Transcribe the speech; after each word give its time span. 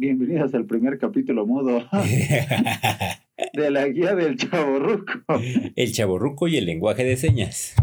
Bienvenidos 0.00 0.54
al 0.54 0.64
primer 0.64 0.98
capítulo 0.98 1.44
mudo 1.44 1.86
de 3.52 3.70
la 3.70 3.86
guía 3.86 4.14
del 4.14 4.38
chaborruco. 4.38 5.12
El 5.76 5.92
chaborruco 5.92 6.48
y 6.48 6.56
el 6.56 6.64
lenguaje 6.64 7.04
de 7.04 7.18
señas. 7.18 7.74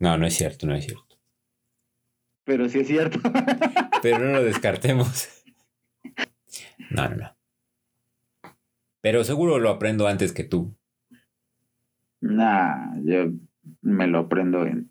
No, 0.00 0.18
no 0.18 0.26
es 0.26 0.34
cierto, 0.34 0.66
no 0.66 0.74
es 0.74 0.86
cierto. 0.86 1.16
Pero 2.42 2.68
sí 2.68 2.80
es 2.80 2.88
cierto. 2.88 3.20
Pero 4.02 4.18
no 4.18 4.32
lo 4.32 4.42
descartemos. 4.42 5.44
No, 6.90 7.08
no, 7.10 7.14
no. 7.14 7.36
Pero 9.00 9.22
seguro 9.22 9.60
lo 9.60 9.70
aprendo 9.70 10.08
antes 10.08 10.32
que 10.32 10.42
tú. 10.42 10.74
Nah, 12.20 13.00
yo 13.04 13.30
me 13.80 14.08
lo 14.08 14.18
aprendo 14.18 14.66
en. 14.66 14.90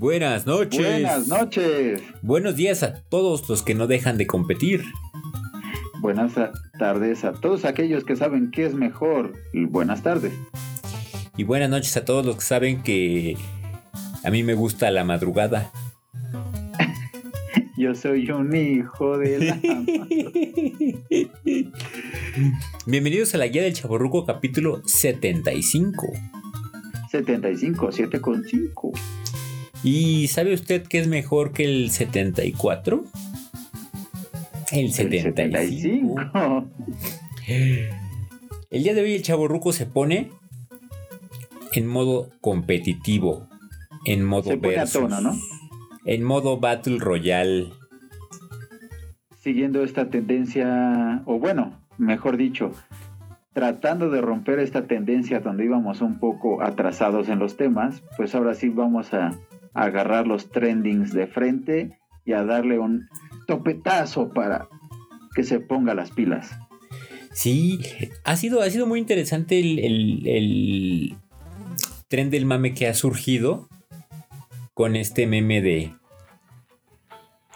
buenas 0.00 0.46
noches. 0.46 0.80
Buenas 0.80 1.28
noches. 1.28 2.02
Buenos 2.22 2.56
días 2.56 2.82
a 2.82 3.02
todos 3.02 3.46
los 3.48 3.62
que 3.62 3.74
no 3.74 3.86
dejan 3.86 4.16
de 4.16 4.26
competir. 4.26 4.82
Buenas 6.00 6.32
tardes 6.78 7.24
a 7.24 7.34
todos 7.34 7.66
aquellos 7.66 8.04
que 8.04 8.16
saben 8.16 8.50
qué 8.50 8.64
es 8.64 8.74
mejor. 8.74 9.34
Buenas 9.52 10.02
tardes. 10.02 10.32
Y 11.36 11.44
buenas 11.44 11.68
noches 11.68 11.94
a 11.98 12.04
todos 12.06 12.24
los 12.24 12.36
que 12.36 12.42
saben 12.42 12.82
que 12.82 13.36
a 14.24 14.30
mí 14.30 14.42
me 14.42 14.54
gusta 14.54 14.90
la 14.90 15.04
madrugada. 15.04 15.70
Yo 17.76 17.94
soy 17.94 18.30
un 18.30 18.56
hijo 18.56 19.18
de 19.18 19.38
la... 19.38 19.60
Bienvenidos 22.86 23.34
a 23.34 23.38
la 23.38 23.46
guía 23.48 23.62
del 23.62 23.74
Chaborruco 23.74 24.24
capítulo 24.24 24.80
75. 24.86 26.06
75, 27.10 27.92
7 27.92 28.20
con 28.20 28.44
5. 28.44 28.92
¿Y 29.82 30.28
sabe 30.28 30.52
usted 30.52 30.86
qué 30.86 30.98
es 30.98 31.08
mejor 31.08 31.52
que 31.52 31.64
el 31.64 31.90
74? 31.90 33.04
El 34.72 34.92
75. 34.92 36.16
75. 36.16 36.70
El 38.70 38.82
día 38.82 38.94
de 38.94 39.00
hoy 39.00 39.14
el 39.14 39.22
Chaborruco 39.22 39.72
se 39.72 39.86
pone 39.86 40.30
en 41.72 41.86
modo 41.86 42.30
competitivo, 42.40 43.48
en 44.04 44.24
modo 44.24 44.50
Se 44.50 44.56
pone 44.58 44.76
a 44.76 44.80
versus, 44.80 45.00
tono, 45.00 45.20
¿no? 45.20 45.32
en 46.04 46.24
modo 46.24 46.58
Battle 46.58 46.98
Royale. 46.98 47.70
Siguiendo 49.36 49.82
esta 49.82 50.10
tendencia, 50.10 51.22
o 51.24 51.38
bueno, 51.38 51.80
mejor 51.98 52.36
dicho, 52.36 52.72
tratando 53.52 54.10
de 54.10 54.20
romper 54.20 54.58
esta 54.58 54.86
tendencia 54.86 55.40
donde 55.40 55.64
íbamos 55.64 56.00
un 56.02 56.18
poco 56.18 56.62
atrasados 56.62 57.28
en 57.28 57.38
los 57.38 57.56
temas, 57.56 58.02
pues 58.16 58.34
ahora 58.34 58.54
sí 58.54 58.68
vamos 58.68 59.12
a, 59.14 59.32
a 59.74 59.84
agarrar 59.84 60.26
los 60.26 60.50
trendings 60.50 61.12
de 61.12 61.26
frente 61.26 61.98
y 62.24 62.32
a 62.32 62.44
darle 62.44 62.78
un 62.78 63.08
topetazo 63.46 64.30
para 64.32 64.68
que 65.34 65.42
se 65.44 65.60
ponga 65.60 65.94
las 65.94 66.10
pilas. 66.10 66.50
Sí, 67.32 67.80
ha 68.24 68.36
sido, 68.36 68.60
ha 68.62 68.70
sido 68.70 68.86
muy 68.86 68.98
interesante 68.98 69.60
el, 69.60 69.78
el- 69.78 70.26
el 70.28 71.16
tren 72.08 72.30
del 72.30 72.44
mame 72.46 72.74
que 72.74 72.88
ha 72.88 72.94
surgido 72.94 73.68
con 74.74 74.96
este 74.96 75.26
meme 75.26 75.60
de 75.62 75.94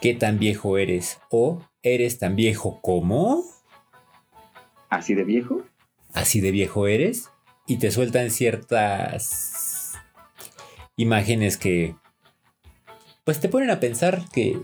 ¿Qué 0.00 0.14
tan 0.14 0.38
viejo 0.38 0.76
eres? 0.78 1.18
o 1.30 1.62
¿Eres 1.82 2.18
tan 2.18 2.36
viejo 2.36 2.80
como? 2.82 3.42
¿Así 4.90 5.14
de 5.14 5.24
viejo? 5.24 5.62
así 6.12 6.40
de 6.40 6.52
viejo 6.52 6.86
eres 6.86 7.30
y 7.66 7.78
te 7.78 7.90
sueltan 7.90 8.30
ciertas 8.30 9.94
imágenes 10.96 11.56
que 11.56 11.96
pues 13.24 13.40
te 13.40 13.48
ponen 13.48 13.70
a 13.70 13.80
pensar 13.80 14.22
que 14.32 14.60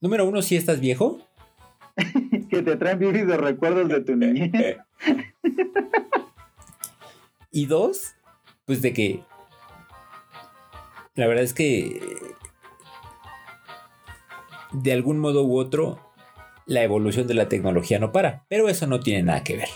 número 0.00 0.26
uno 0.26 0.42
si 0.42 0.56
estás 0.56 0.80
viejo 0.80 1.20
que 2.50 2.62
te 2.62 2.76
traen 2.76 2.98
vívidos 2.98 3.38
recuerdos 3.38 3.88
de 3.88 4.00
tu 4.00 4.16
niñez. 4.16 4.78
y 7.50 7.66
dos 7.66 8.14
pues 8.64 8.82
de 8.82 8.92
que 8.92 9.22
la 11.14 11.26
verdad 11.26 11.44
es 11.44 11.52
que 11.52 12.00
de 14.72 14.92
algún 14.92 15.18
modo 15.18 15.44
u 15.44 15.58
otro 15.58 16.00
la 16.66 16.82
evolución 16.82 17.26
de 17.26 17.34
la 17.34 17.48
tecnología 17.48 17.98
no 17.98 18.12
para 18.12 18.44
pero 18.48 18.68
eso 18.68 18.86
no 18.86 19.00
tiene 19.00 19.24
nada 19.24 19.44
que 19.44 19.56
ver 19.56 19.68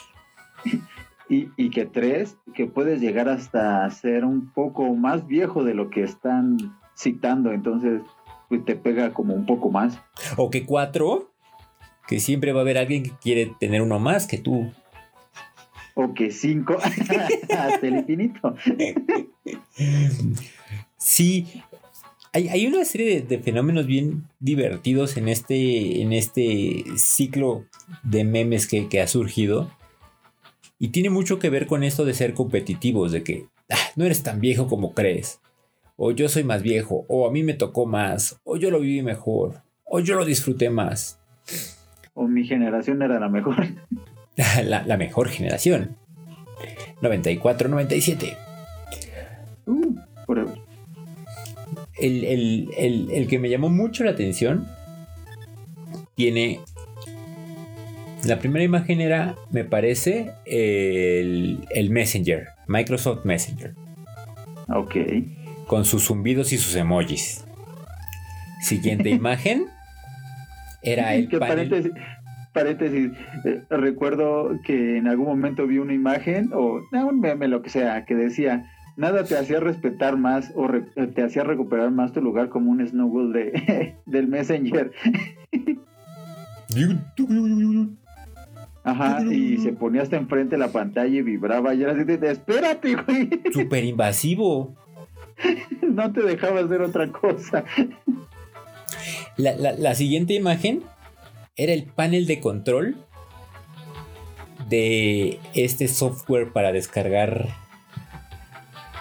Y, 1.26 1.48
y 1.56 1.70
que 1.70 1.86
tres, 1.86 2.36
que 2.54 2.66
puedes 2.66 3.00
llegar 3.00 3.30
hasta 3.30 3.90
ser 3.90 4.26
un 4.26 4.52
poco 4.52 4.94
más 4.94 5.26
viejo 5.26 5.64
de 5.64 5.72
lo 5.72 5.88
que 5.88 6.02
están 6.02 6.58
citando, 6.96 7.52
entonces 7.52 8.02
pues 8.48 8.64
te 8.64 8.76
pega 8.76 9.12
como 9.14 9.34
un 9.34 9.46
poco 9.46 9.70
más. 9.70 9.98
o 10.36 10.50
que 10.50 10.64
cuatro 10.64 11.30
que 12.06 12.20
siempre 12.20 12.52
va 12.52 12.60
a 12.60 12.62
haber 12.62 12.76
alguien 12.78 13.02
que 13.02 13.12
quiere 13.22 13.52
tener 13.58 13.80
uno 13.80 13.98
más 13.98 14.26
que 14.26 14.36
tú 14.38 14.70
O 15.94 16.12
que 16.12 16.30
cinco, 16.30 16.76
hasta 17.58 17.86
el 17.86 17.96
infinito. 17.98 18.54
Sí, 20.98 21.46
hay, 22.32 22.48
hay 22.48 22.66
una 22.66 22.84
serie 22.84 23.14
de, 23.14 23.22
de 23.22 23.38
fenómenos 23.42 23.86
bien 23.86 24.24
divertidos 24.40 25.16
en 25.16 25.28
este, 25.28 26.02
en 26.02 26.12
este 26.12 26.84
ciclo 26.96 27.64
de 28.02 28.24
memes 28.24 28.66
que, 28.66 28.88
que 28.88 29.00
ha 29.00 29.06
surgido. 29.06 29.70
Y 30.78 30.88
tiene 30.88 31.10
mucho 31.10 31.38
que 31.38 31.50
ver 31.50 31.66
con 31.66 31.84
esto 31.84 32.04
de 32.04 32.14
ser 32.14 32.34
competitivos, 32.34 33.12
de 33.12 33.22
que 33.22 33.46
"Ah, 33.70 33.76
no 33.96 34.04
eres 34.04 34.22
tan 34.22 34.40
viejo 34.40 34.66
como 34.66 34.92
crees. 34.92 35.40
O 35.96 36.10
yo 36.10 36.28
soy 36.28 36.42
más 36.44 36.62
viejo, 36.62 37.04
o 37.08 37.26
a 37.28 37.30
mí 37.30 37.42
me 37.42 37.54
tocó 37.54 37.86
más, 37.86 38.40
o 38.44 38.56
yo 38.56 38.70
lo 38.70 38.80
viví 38.80 39.02
mejor, 39.02 39.62
o 39.84 40.00
yo 40.00 40.16
lo 40.16 40.24
disfruté 40.24 40.68
más. 40.70 41.18
O 42.14 42.26
mi 42.26 42.44
generación 42.46 43.00
era 43.02 43.18
la 43.20 43.28
mejor. 43.28 43.56
La, 44.64 44.82
la 44.84 44.96
mejor 44.96 45.28
generación. 45.28 45.96
94, 47.00 47.68
97. 47.68 48.36
Uh, 49.66 49.94
el, 52.00 52.24
el- 52.24 52.68
el- 52.76 53.10
el 53.12 53.28
que 53.28 53.38
me 53.38 53.48
llamó 53.48 53.68
mucho 53.68 54.02
la 54.02 54.10
atención 54.10 54.66
tiene. 56.16 56.58
La 58.24 58.38
primera 58.40 58.64
imagen 58.64 59.00
era, 59.00 59.36
me 59.52 59.64
parece, 59.64 60.32
el, 60.46 61.60
el 61.70 61.90
Messenger, 61.90 62.48
Microsoft 62.66 63.24
Messenger, 63.24 63.74
ok. 64.68 64.96
Con 65.66 65.84
sus 65.84 66.04
zumbidos 66.06 66.52
y 66.52 66.58
sus 66.58 66.74
emojis. 66.76 67.44
Siguiente 68.60 69.10
imagen 69.10 69.66
era 70.82 71.14
el 71.14 71.28
panel. 71.28 71.48
paréntesis, 71.48 71.92
paréntesis, 72.52 73.10
eh, 73.44 73.62
recuerdo 73.70 74.58
que 74.64 74.98
en 74.98 75.08
algún 75.08 75.26
momento 75.26 75.66
vi 75.66 75.78
una 75.78 75.94
imagen 75.94 76.50
o 76.52 76.80
no, 76.92 77.06
un 77.08 77.20
meme, 77.20 77.48
lo 77.48 77.62
que 77.62 77.70
sea, 77.70 78.04
que 78.04 78.14
decía, 78.14 78.70
nada 78.96 79.24
te 79.24 79.36
hacía 79.36 79.60
respetar 79.60 80.16
más 80.18 80.52
o 80.54 80.66
re- 80.68 80.82
te 81.14 81.22
hacía 81.22 81.42
recuperar 81.44 81.90
más 81.90 82.12
tu 82.12 82.20
lugar 82.20 82.48
como 82.50 82.70
un 82.70 82.86
snuggle 82.86 83.32
de, 83.38 83.94
del 84.06 84.28
Messenger. 84.28 84.92
Ajá, 88.86 89.22
y 89.24 89.56
se 89.58 89.72
ponía 89.72 90.02
hasta 90.02 90.16
enfrente 90.16 90.56
de 90.56 90.60
la 90.60 90.68
pantalla 90.68 91.08
y 91.16 91.22
vibraba 91.22 91.74
y 91.74 91.82
era 91.82 91.92
así 91.92 92.04
de, 92.04 92.18
de, 92.18 92.32
espérate, 92.32 92.94
güey, 92.96 93.30
Súper 93.52 93.84
invasivo. 93.84 94.74
no 95.96 96.12
te 96.12 96.22
dejaba 96.22 96.60
hacer 96.60 96.82
otra 96.82 97.08
cosa. 97.10 97.64
La, 99.36 99.54
la- 99.56 99.72
la 99.72 99.94
siguiente 99.94 100.34
imagen 100.34 100.82
era 101.56 101.72
el 101.72 101.84
panel 101.84 102.26
de 102.26 102.40
control 102.40 102.96
de 104.68 105.38
este 105.54 105.88
software 105.88 106.52
para 106.52 106.72
descargar 106.72 107.48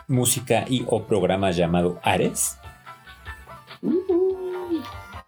música 0.07 0.65
y 0.67 0.83
o 0.87 1.03
programas 1.05 1.55
llamado 1.55 1.99
Ares. 2.03 2.57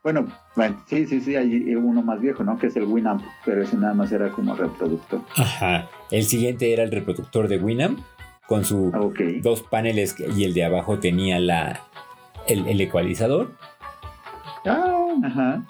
Bueno, 0.03 0.27
bueno, 0.55 0.83
sí, 0.87 1.07
sí, 1.07 1.19
sí, 1.21 1.35
hay 1.35 1.73
uno 1.75 2.03
más 2.03 2.19
viejo, 2.21 2.43
¿no? 2.43 2.59
Que 2.59 2.67
es 2.67 2.75
el 2.75 2.83
Winamp, 2.83 3.23
pero 3.43 3.63
ese 3.63 3.75
nada 3.75 3.93
más 3.95 4.11
era 4.11 4.29
como 4.29 4.53
reproductor. 4.55 5.21
Ajá. 5.35 5.89
El 6.11 6.23
siguiente 6.25 6.71
era 6.71 6.83
el 6.83 6.91
reproductor 6.91 7.47
de 7.47 7.57
Winamp 7.57 7.99
con 8.47 8.63
su 8.65 8.87
Ok. 8.95 9.19
dos 9.41 9.61
paneles 9.63 10.15
y 10.35 10.43
el 10.43 10.53
de 10.53 10.63
abajo 10.65 10.99
tenía 10.99 11.39
la 11.39 11.81
el, 12.47 12.67
el 12.67 12.79
ecualizador. 12.81 13.53
Ah, 14.65 15.07
ajá. 15.23 15.63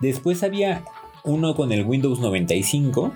Después 0.00 0.42
había 0.42 0.84
uno 1.24 1.54
con 1.54 1.72
el 1.72 1.84
Windows 1.84 2.18
95, 2.20 3.12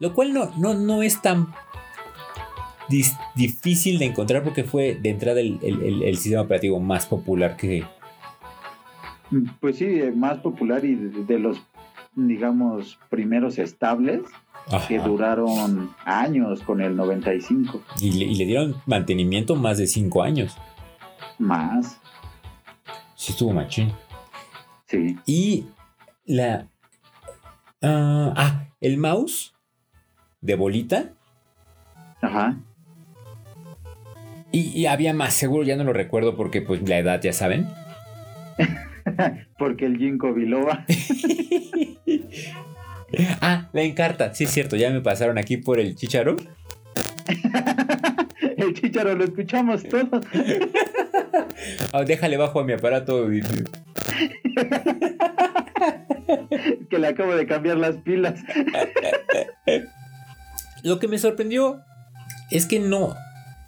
lo 0.00 0.14
cual 0.14 0.32
no, 0.34 0.50
no, 0.58 0.74
no 0.74 1.02
es 1.02 1.20
tan 1.22 1.48
difícil 3.34 3.98
de 3.98 4.06
encontrar 4.06 4.42
porque 4.42 4.64
fue 4.64 4.94
de 4.94 5.10
entrada 5.10 5.40
el, 5.40 5.58
el- 5.62 6.02
el- 6.02 6.16
sistema 6.16 6.42
operativo 6.42 6.78
más 6.80 7.06
popular 7.06 7.56
que... 7.56 7.84
Pues 9.60 9.78
sí, 9.78 10.00
más 10.14 10.38
popular 10.38 10.84
y 10.84 10.94
de, 10.94 11.24
de 11.24 11.38
los, 11.38 11.60
digamos, 12.14 12.98
primeros 13.08 13.58
estables 13.58 14.20
que 14.88 14.98
duraron 14.98 15.94
años 16.04 16.62
con 16.62 16.80
el 16.80 16.96
95. 16.96 17.82
Y, 18.00 18.12
le, 18.12 18.24
y 18.24 18.34
le 18.36 18.46
dieron 18.46 18.76
mantenimiento 18.86 19.56
más 19.56 19.78
de 19.78 19.86
5 19.86 20.22
años. 20.22 20.56
Más, 21.38 22.00
Sí 23.16 23.32
estuvo 23.32 23.52
machín. 23.52 23.92
sí. 24.86 25.16
Y 25.24 25.66
la... 26.26 26.68
ah, 27.82 28.34
ah, 28.36 28.64
el 28.80 28.98
mouse 28.98 29.54
de 30.40 30.56
bolita. 30.56 31.12
Ajá. 32.20 32.56
Y, 34.52 34.68
y 34.78 34.86
había 34.86 35.14
más, 35.14 35.34
seguro 35.34 35.64
ya 35.64 35.76
no 35.76 35.84
lo 35.84 35.92
recuerdo 35.92 36.36
porque 36.36 36.60
pues 36.62 36.86
la 36.88 36.98
edad 36.98 37.20
ya 37.22 37.32
saben. 37.32 37.68
Porque 39.58 39.84
el 39.86 39.98
Ginkgo 39.98 40.32
biloba. 40.32 40.84
ah, 43.40 43.68
la 43.72 43.82
encarta, 43.82 44.34
sí 44.34 44.44
es 44.44 44.50
cierto, 44.50 44.76
ya 44.76 44.90
me 44.90 45.00
pasaron 45.00 45.38
aquí 45.38 45.56
por 45.56 45.80
el 45.80 45.96
chicharo. 45.96 46.36
El 48.56 48.74
chicharo 48.74 49.14
lo 49.14 49.24
escuchamos 49.24 49.82
todos. 49.88 50.24
Ah, 51.92 52.02
déjale 52.04 52.36
bajo 52.36 52.60
a 52.60 52.64
mi 52.64 52.72
aparato. 52.72 53.28
Que 56.88 56.98
le 56.98 57.08
acabo 57.08 57.34
de 57.34 57.46
cambiar 57.46 57.76
las 57.76 57.96
pilas. 57.96 58.40
Lo 60.82 60.98
que 60.98 61.08
me 61.08 61.18
sorprendió 61.18 61.80
es 62.50 62.66
que 62.66 62.78
no. 62.78 63.14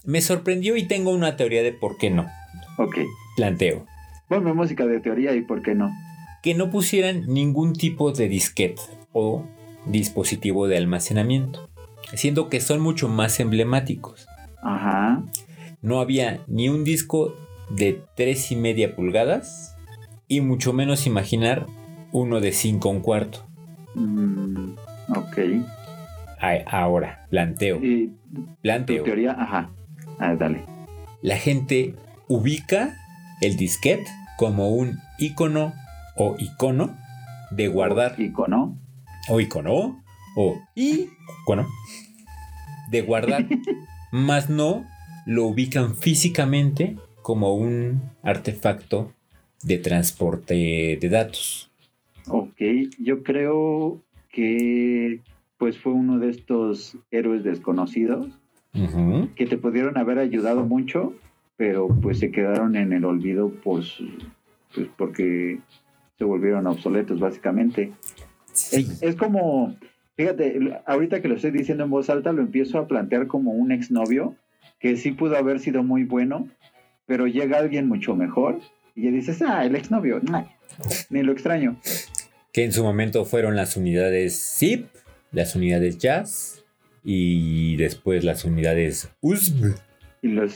Me 0.04 0.20
sorprendió 0.20 0.76
y 0.76 0.86
tengo 0.86 1.10
una 1.10 1.36
teoría 1.36 1.62
de 1.62 1.72
por 1.72 1.98
qué 1.98 2.10
no. 2.10 2.26
Ok. 2.78 2.98
Planteo. 3.36 3.86
Ponme 4.28 4.52
música 4.52 4.86
de 4.86 5.00
teoría 5.00 5.34
y 5.34 5.42
por 5.42 5.62
qué 5.62 5.74
no. 5.74 5.90
Que 6.42 6.54
no 6.54 6.70
pusieran 6.70 7.26
ningún 7.26 7.72
tipo 7.72 8.12
de 8.12 8.28
disquete 8.28 8.82
o 9.18 9.44
dispositivo 9.86 10.68
de 10.68 10.76
almacenamiento. 10.76 11.68
Siendo 12.12 12.50
que 12.50 12.60
son 12.60 12.80
mucho 12.80 13.08
más 13.08 13.40
emblemáticos. 13.40 14.28
Ajá. 14.62 15.22
No 15.80 16.00
había 16.00 16.40
ni 16.46 16.68
un 16.68 16.84
disco 16.84 17.34
de 17.70 18.02
tres 18.14 18.52
y 18.52 18.56
media 18.56 18.94
pulgadas. 18.94 19.74
Y 20.28 20.40
mucho 20.42 20.72
menos 20.72 21.06
imaginar 21.06 21.66
uno 22.12 22.40
de 22.40 22.52
5 22.52 22.88
un 22.88 23.00
cuarto. 23.00 23.46
Mm, 23.94 24.74
ok. 25.16 25.38
Ahora, 26.66 27.26
planteo. 27.30 27.78
Tu 27.78 28.10
Planteo. 28.60 29.02
teoría, 29.04 29.32
ajá. 29.32 29.70
Ah, 30.18 30.34
dale. 30.34 30.64
la 31.22 31.36
gente 31.36 31.94
ubica 32.28 32.96
el 33.40 33.56
disquete 33.56 34.06
como 34.36 34.70
un 34.70 34.98
icono 35.18 35.72
o 36.16 36.36
icono 36.38 36.94
de 37.50 37.68
guardar 37.68 38.18
Icono. 38.20 38.76
O 39.28 39.40
icono 39.40 40.02
o 40.36 40.60
icono 40.74 41.66
de 42.90 43.02
guardar, 43.02 43.46
más 44.12 44.48
no 44.48 44.84
lo 45.26 45.46
ubican 45.46 45.96
físicamente 45.96 46.96
como 47.22 47.54
un 47.54 48.02
artefacto 48.22 49.12
de 49.62 49.78
transporte 49.78 50.98
de 51.00 51.08
datos. 51.08 51.70
Ok. 52.28 52.60
Yo 52.98 53.22
creo 53.22 54.00
que 54.30 55.20
pues 55.58 55.78
fue 55.78 55.92
uno 55.92 56.18
de 56.18 56.30
estos 56.30 56.96
héroes 57.10 57.42
desconocidos 57.42 58.28
que 59.36 59.46
te 59.46 59.56
pudieron 59.56 59.96
haber 59.96 60.18
ayudado 60.18 60.66
mucho, 60.66 61.14
pero 61.56 61.88
pues 61.88 62.18
se 62.18 62.30
quedaron 62.30 62.76
en 62.76 62.92
el 62.92 63.06
olvido 63.06 63.50
pues, 63.64 63.96
pues 64.74 64.86
porque 64.98 65.60
se 66.18 66.24
volvieron 66.24 66.66
obsoletos 66.66 67.18
básicamente. 67.18 67.92
Es, 68.72 69.02
es 69.02 69.16
como, 69.16 69.76
fíjate, 70.16 70.80
ahorita 70.86 71.20
que 71.20 71.28
lo 71.28 71.36
estoy 71.36 71.50
diciendo 71.50 71.84
en 71.84 71.90
voz 71.90 72.10
alta, 72.10 72.32
lo 72.32 72.42
empiezo 72.42 72.78
a 72.78 72.88
plantear 72.88 73.26
como 73.26 73.52
un 73.52 73.72
exnovio 73.72 74.34
que 74.78 74.96
sí 74.96 75.12
pudo 75.12 75.36
haber 75.36 75.60
sido 75.60 75.82
muy 75.82 76.04
bueno, 76.04 76.48
pero 77.06 77.26
llega 77.26 77.58
alguien 77.58 77.88
mucho 77.88 78.14
mejor 78.14 78.60
y 78.94 79.04
ya 79.04 79.10
dices, 79.10 79.42
ah, 79.42 79.64
el 79.64 79.76
exnovio, 79.76 80.20
nah, 80.22 80.44
ni 81.10 81.22
lo 81.22 81.32
extraño. 81.32 81.78
Que 82.52 82.64
en 82.64 82.72
su 82.72 82.82
momento 82.82 83.24
fueron 83.24 83.56
las 83.56 83.76
unidades 83.76 84.56
ZIP, 84.58 84.86
las 85.32 85.54
unidades 85.54 85.98
Jazz 85.98 86.64
y 87.04 87.76
después 87.76 88.24
las 88.24 88.44
unidades 88.44 89.10
USB. 89.20 89.74
Y 90.22 90.28
lo 90.28 90.46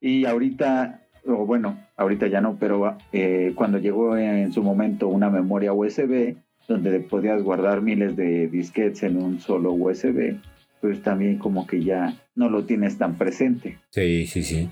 y 0.00 0.24
ahorita, 0.24 1.02
o 1.26 1.44
bueno, 1.44 1.78
ahorita 1.96 2.26
ya 2.28 2.40
no, 2.40 2.56
pero 2.58 2.96
eh, 3.12 3.52
cuando 3.54 3.78
llegó 3.78 4.16
en 4.16 4.52
su 4.52 4.62
momento 4.62 5.08
una 5.08 5.28
memoria 5.28 5.72
USB 5.72 6.36
donde 6.70 7.00
podías 7.00 7.42
guardar 7.42 7.82
miles 7.82 8.14
de 8.14 8.46
disquetes 8.46 9.02
en 9.02 9.16
un 9.16 9.40
solo 9.40 9.72
USB, 9.72 10.36
pues 10.80 11.02
también 11.02 11.36
como 11.36 11.66
que 11.66 11.82
ya 11.82 12.16
no 12.36 12.48
lo 12.48 12.64
tienes 12.64 12.96
tan 12.96 13.18
presente. 13.18 13.78
Sí, 13.90 14.26
sí, 14.28 14.44
sí. 14.44 14.68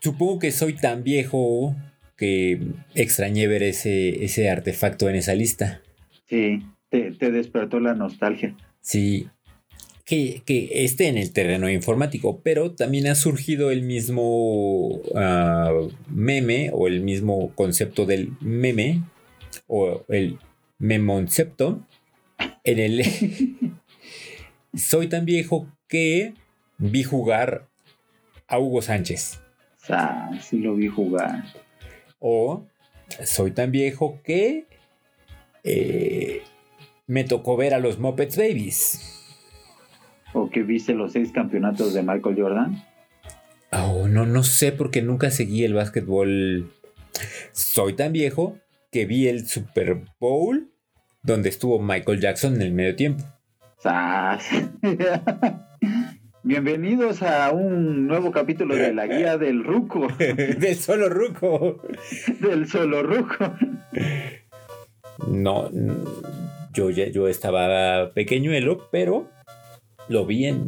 Supongo 0.00 0.38
que 0.38 0.50
soy 0.50 0.72
tan 0.74 1.04
viejo 1.04 1.76
que 2.16 2.62
extrañé 2.94 3.46
ver 3.46 3.62
ese, 3.62 4.24
ese 4.24 4.48
artefacto 4.48 5.10
en 5.10 5.16
esa 5.16 5.34
lista. 5.34 5.82
Sí, 6.24 6.62
te, 6.88 7.12
te 7.12 7.30
despertó 7.30 7.78
la 7.78 7.94
nostalgia. 7.94 8.56
Sí. 8.80 9.28
Que, 10.06 10.42
que 10.46 10.84
esté 10.84 11.08
en 11.08 11.18
el 11.18 11.32
terreno 11.32 11.68
informático, 11.68 12.40
pero 12.42 12.72
también 12.72 13.06
ha 13.06 13.14
surgido 13.14 13.70
el 13.70 13.82
mismo 13.82 14.98
ah, 15.14 15.70
meme 16.08 16.70
o 16.72 16.88
el 16.88 17.02
mismo 17.02 17.52
concepto 17.54 18.06
del 18.06 18.30
meme 18.40 19.02
o 19.66 20.04
el 20.08 20.38
memoncepto 20.78 21.80
en 22.64 22.78
el 22.78 23.02
soy 24.74 25.08
tan 25.08 25.24
viejo 25.24 25.66
que 25.88 26.34
vi 26.78 27.02
jugar 27.02 27.68
a 28.48 28.58
Hugo 28.58 28.82
Sánchez 28.82 29.38
Ah, 29.88 30.30
sí 30.40 30.58
lo 30.58 30.74
vi 30.76 30.86
jugar. 30.88 31.44
o 32.20 32.64
soy 33.24 33.50
tan 33.50 33.72
viejo 33.72 34.20
que 34.24 34.66
eh, 35.64 36.42
me 37.06 37.24
tocó 37.24 37.56
ver 37.56 37.74
a 37.74 37.78
los 37.78 37.98
Muppets 37.98 38.36
Babies. 38.36 39.18
¿O 40.32 40.48
que 40.48 40.62
viste 40.62 40.94
los 40.94 41.12
seis 41.12 41.30
campeonatos 41.32 41.92
de 41.92 42.02
Michael 42.02 42.36
Jordan? 42.40 42.84
Oh, 43.72 44.08
no, 44.08 44.24
no 44.24 44.42
sé 44.44 44.72
porque 44.72 45.02
nunca 45.02 45.30
seguí 45.30 45.64
el 45.64 45.74
básquetbol. 45.74 46.72
Soy 47.52 47.94
tan 47.94 48.12
viejo 48.12 48.56
que 48.92 49.06
vi 49.06 49.26
el 49.26 49.48
Super 49.48 50.02
Bowl 50.20 50.70
donde 51.22 51.48
estuvo 51.48 51.80
Michael 51.80 52.20
Jackson 52.20 52.54
en 52.56 52.62
el 52.62 52.72
medio 52.72 52.94
tiempo. 52.94 53.24
Bienvenidos 56.44 57.22
a 57.22 57.50
un 57.52 58.06
nuevo 58.06 58.30
capítulo 58.32 58.74
de 58.76 58.92
la 58.92 59.06
guía 59.06 59.38
del 59.38 59.64
Ruco, 59.64 60.08
Del 60.18 60.76
solo 60.76 61.08
ruco. 61.08 61.82
del 62.40 62.68
solo 62.68 63.02
Ruco. 63.02 63.54
No, 65.26 65.70
yo 66.74 66.90
ya 66.90 67.08
yo 67.08 67.28
estaba 67.28 68.12
pequeñuelo, 68.12 68.88
pero 68.92 69.30
lo 70.08 70.26
vi 70.26 70.44
en, 70.46 70.66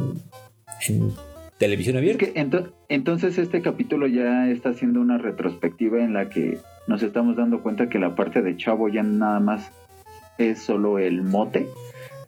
en 0.89 1.13
televisión 1.59 1.97
Es 1.97 2.01
abierta. 2.01 2.25
que 2.25 2.35
ento- 2.35 2.73
entonces 2.89 3.37
este 3.37 3.61
capítulo 3.61 4.07
ya 4.07 4.49
está 4.49 4.71
haciendo 4.71 5.01
una 5.01 5.19
retrospectiva 5.19 6.03
en 6.03 6.15
la 6.15 6.31
que 6.31 6.59
nos 6.87 7.03
estamos 7.03 7.37
dando 7.37 7.63
cuenta 7.63 7.89
que 7.89 7.99
la 7.99 8.15
parte 8.15 8.43
de 8.43 8.57
Chavo 8.57 8.89
ya 8.89 9.03
nada 9.03 9.41
más 9.41 9.71
es 10.39 10.61
solo 10.63 10.99
el 10.99 11.23
mote 11.23 11.69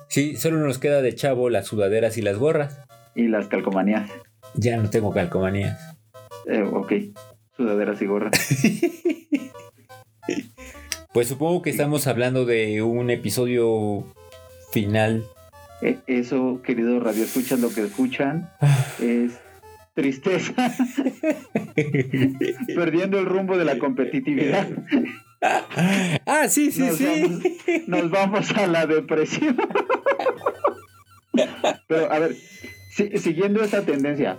Sí, 0.08 0.36
solo 0.36 0.58
nos 0.58 0.78
queda 0.78 1.02
de 1.02 1.14
chavo 1.16 1.50
las 1.50 1.66
sudaderas 1.66 2.16
y 2.16 2.22
las 2.22 2.38
gorras. 2.38 2.80
y 3.16 3.26
las 3.26 3.48
calcomanías. 3.48 4.08
Ya 4.54 4.76
no 4.76 4.88
tengo 4.88 5.12
calcomanías. 5.12 5.96
Eh, 6.46 6.62
ok, 6.62 6.92
sudaderas 7.56 8.00
y 8.02 8.06
gorras. 8.06 8.32
Pues 11.12 11.28
supongo 11.28 11.62
que 11.62 11.70
estamos 11.70 12.06
hablando 12.08 12.44
de 12.44 12.82
un 12.82 13.08
episodio 13.10 14.04
final. 14.70 15.24
Eh, 15.80 15.98
Eso, 16.06 16.60
queridos 16.62 17.02
radioescuchas, 17.02 17.58
lo 17.60 17.70
que 17.70 17.82
escuchan 17.84 18.50
es 19.00 19.38
tristeza, 19.96 20.52
perdiendo 22.74 23.18
el 23.18 23.24
rumbo 23.26 23.56
de 23.56 23.64
la 23.64 23.78
competitividad. 23.78 24.68
ah, 26.26 26.46
sí, 26.48 26.70
sí, 26.70 26.82
nos, 26.82 26.96
sí. 26.98 27.06
Vamos, 27.86 27.88
nos 27.88 28.10
vamos 28.10 28.50
a 28.52 28.66
la 28.66 28.86
depresión. 28.86 29.56
Pero, 31.88 32.12
a 32.12 32.18
ver, 32.18 32.36
si- 32.90 33.16
siguiendo 33.18 33.62
esa 33.62 33.82
tendencia, 33.84 34.38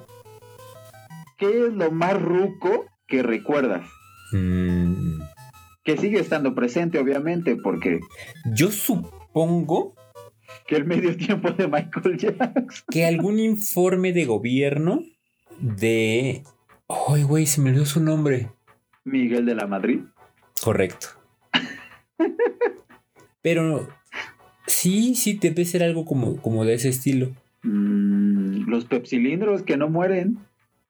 ¿qué 1.38 1.68
es 1.68 1.74
lo 1.74 1.92
más 1.92 2.22
ruco 2.22 2.86
que 3.08 3.24
recuerdas? 3.24 3.88
Mm, 4.34 5.22
Que 5.84 5.98
sigue 5.98 6.20
estando 6.20 6.54
presente, 6.54 7.00
obviamente, 7.00 7.56
porque 7.56 8.00
yo 8.54 8.72
supongo 8.72 9.96
que 10.68 10.76
el 10.76 10.86
medio 10.86 11.16
tiempo 11.18 11.52
de 11.52 11.68
Michael 11.68 12.18
Jackson. 12.18 12.68
que 12.92 13.06
algún 13.06 13.40
informe 13.40 14.14
de 14.14 14.26
gobierno 14.26 15.02
de... 15.60 16.44
Ay, 16.88 17.24
güey, 17.24 17.46
se 17.46 17.62
me 17.62 17.70
olvidó 17.70 17.86
su 17.86 18.00
nombre. 18.00 18.50
Miguel 19.04 19.46
de 19.46 19.56
la 19.56 19.68
Madrid. 19.68 20.02
Correcto. 20.64 21.08
Pero 23.42 23.88
sí, 24.66 25.16
sí, 25.16 25.38
debe 25.40 25.66
ser 25.66 25.84
algo 25.84 26.06
como, 26.06 26.38
como 26.38 26.66
de 26.66 26.74
ese 26.74 26.90
estilo. 26.90 27.32
Mm, 27.64 28.70
los 28.70 28.86
pepsilindros 28.86 29.64
que 29.64 29.78
no 29.78 29.90
mueren. 29.90 30.40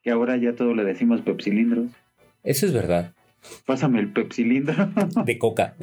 Que 0.02 0.12
ahora 0.12 0.38
ya 0.38 0.56
todo 0.56 0.74
le 0.74 0.84
decimos 0.84 1.22
pepsilindros. 1.22 1.92
Eso 2.44 2.66
es 2.66 2.74
verdad. 2.74 3.14
Pásame 3.66 4.00
el 4.00 4.12
pepsilindro. 4.14 4.90
De 5.26 5.38
coca. 5.38 5.76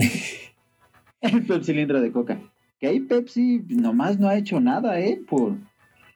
el 1.21 1.47
pepsilindro 1.47 2.01
de 2.01 2.13
coca. 2.13 2.41
Que 2.79 2.89
ahí 2.89 3.01
Pepsi 3.01 3.65
nomás 3.69 4.19
no 4.19 4.29
ha 4.29 4.37
hecho 4.37 4.61
nada, 4.61 5.01
¿eh? 5.01 5.21
Por... 5.27 5.57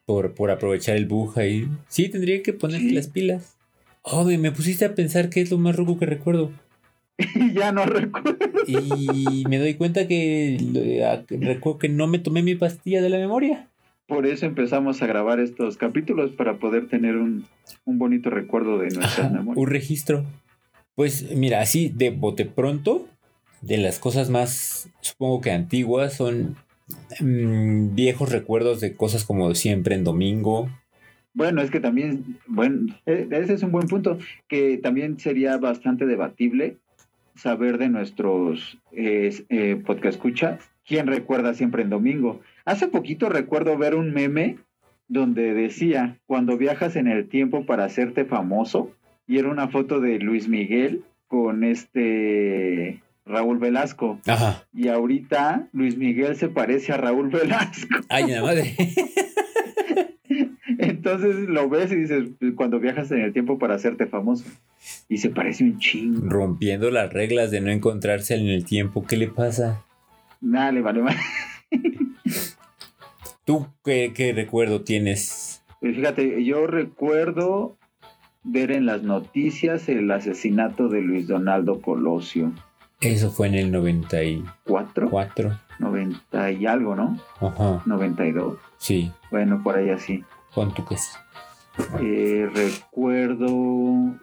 Por, 0.09 0.33
por 0.33 0.49
aprovechar 0.49 0.95
el 0.97 1.05
bug 1.05 1.37
ahí. 1.37 1.67
Sí, 1.87 2.09
tendría 2.09 2.41
que 2.41 2.51
poner 2.51 2.79
Sí. 2.81 2.89
las 2.93 3.09
pilas. 3.09 3.57
Oh, 4.01 4.23
me, 4.23 4.39
me 4.39 4.51
pusiste 4.51 4.83
a 4.85 4.95
pensar 4.95 5.29
que 5.29 5.39
es 5.39 5.51
lo 5.51 5.59
más 5.59 5.75
roco 5.75 5.99
que 5.99 6.07
recuerdo. 6.07 6.51
ya 7.53 7.71
no 7.71 7.85
recuerdo. 7.85 8.35
Y 8.65 9.43
me 9.47 9.59
doy 9.59 9.75
cuenta 9.75 10.07
que 10.07 10.57
recuerdo 11.29 11.77
que 11.77 11.89
no 11.89 12.07
me 12.07 12.17
tomé 12.17 12.41
mi 12.41 12.55
pastilla 12.55 13.03
de 13.03 13.09
la 13.09 13.19
memoria. 13.19 13.67
Por 14.07 14.25
eso 14.25 14.47
empezamos 14.47 15.03
a 15.03 15.05
grabar 15.05 15.39
estos 15.39 15.77
capítulos 15.77 16.31
para 16.31 16.57
poder 16.57 16.87
tener 16.87 17.15
un, 17.15 17.45
un 17.85 17.99
bonito 17.99 18.31
recuerdo 18.31 18.79
de 18.79 18.85
nuestras 18.89 19.19
Ajá, 19.27 19.29
memorias. 19.29 19.57
un 19.63 19.67
registro. 19.67 20.25
Pues 20.95 21.35
mira, 21.35 21.61
así 21.61 21.89
de 21.95 22.09
bote 22.09 22.45
pronto, 22.45 23.07
de 23.61 23.77
las 23.77 23.99
cosas 23.99 24.31
más, 24.31 24.89
supongo 25.01 25.39
que 25.41 25.51
antiguas, 25.51 26.13
son 26.15 26.55
mm, 27.19 27.95
viejos 27.95 28.31
recuerdos 28.31 28.79
de 28.79 28.95
cosas 28.95 29.25
como 29.25 29.53
siempre 29.55 29.95
en 29.95 30.03
domingo. 30.03 30.69
Bueno, 31.33 31.61
es 31.61 31.71
que 31.71 31.79
también, 31.79 32.37
bueno, 32.47 32.93
e- 33.05 33.27
ese 33.31 33.53
es 33.53 33.63
un 33.63 33.71
buen 33.71 33.87
punto, 33.87 34.17
que 34.47 34.77
también 34.77 35.19
sería 35.19 35.57
bastante 35.57 36.05
debatible 36.05 36.77
saber 37.35 37.77
de 37.77 37.89
nuestros 37.89 38.77
eh, 38.91 39.81
podcast 39.85 40.21
quién 40.85 41.07
recuerda 41.07 41.53
siempre 41.53 41.83
en 41.83 41.89
domingo. 41.89 42.41
Hace 42.65 42.87
poquito 42.87 43.29
recuerdo 43.29 43.77
ver 43.77 43.95
un 43.95 44.11
meme 44.11 44.57
donde 45.07 45.53
decía, 45.53 46.17
cuando 46.25 46.57
viajas 46.57 46.95
en 46.95 47.07
el 47.07 47.27
tiempo 47.29 47.65
para 47.65 47.85
hacerte 47.85 48.25
famoso, 48.25 48.91
y 49.27 49.37
era 49.37 49.49
una 49.49 49.69
foto 49.69 49.99
de 49.99 50.19
Luis 50.19 50.47
Miguel 50.47 51.03
con 51.27 51.63
este 51.63 53.01
Raúl 53.29 53.59
Velasco. 53.59 54.19
Ajá. 54.25 54.65
Y 54.73 54.87
ahorita 54.87 55.69
Luis 55.71 55.97
Miguel 55.97 56.35
se 56.35 56.49
parece 56.49 56.91
a 56.91 56.97
Raúl 56.97 57.29
Velasco. 57.29 57.87
Ay, 58.09 58.27
la 58.27 58.41
madre. 58.41 58.75
Entonces 60.77 61.35
lo 61.47 61.69
ves 61.69 61.91
y 61.91 61.95
dices, 61.95 62.29
cuando 62.55 62.79
viajas 62.79 63.11
en 63.11 63.21
el 63.21 63.33
tiempo 63.33 63.59
para 63.59 63.75
hacerte 63.75 64.07
famoso. 64.07 64.45
Y 65.07 65.17
se 65.17 65.29
parece 65.29 65.63
un 65.63 65.79
chingo. 65.79 66.29
Rompiendo 66.29 66.89
las 66.89 67.11
reglas 67.11 67.51
de 67.51 67.61
no 67.61 67.71
encontrarse 67.71 68.35
en 68.35 68.47
el 68.47 68.65
tiempo. 68.65 69.05
¿Qué 69.05 69.17
le 69.17 69.27
pasa? 69.27 69.83
Dale, 70.41 70.81
vale, 70.81 71.01
vale. 71.01 71.19
¿Tú 73.45 73.67
qué, 73.83 74.13
qué 74.15 74.33
recuerdo 74.33 74.81
tienes? 74.81 75.63
Pues 75.79 75.95
fíjate, 75.95 76.43
yo 76.43 76.67
recuerdo 76.67 77.77
ver 78.43 78.71
en 78.71 78.85
las 78.85 79.03
noticias 79.03 79.89
el 79.89 80.09
asesinato 80.11 80.87
de 80.87 81.01
Luis 81.01 81.27
Donaldo 81.27 81.81
Colosio. 81.81 82.53
Eso 83.01 83.31
fue 83.31 83.47
en 83.47 83.55
el 83.55 83.71
94. 83.71 85.09
¿Cuatro? 85.09 85.57
90 85.79 86.51
y 86.51 86.65
algo, 86.65 86.95
¿no? 86.95 87.17
Ajá. 87.39 87.81
92. 87.85 88.57
Sí, 88.77 89.11
Bueno, 89.31 89.61
por 89.63 89.77
ahí 89.77 89.89
así. 89.89 90.23
pon 90.53 90.73
tú 90.73 90.83
que 90.85 90.97
sí. 90.97 91.09
Eh, 92.01 92.49
recuerdo 92.53 93.47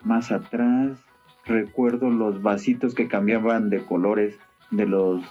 más 0.05 0.31
atrás, 0.31 0.99
recuerdo 1.47 2.11
los 2.11 2.43
vasitos 2.43 2.95
que 2.95 3.09
cambiaban 3.09 3.71
de 3.71 3.83
colores 3.83 4.35
de 4.71 4.85
los 4.87 5.23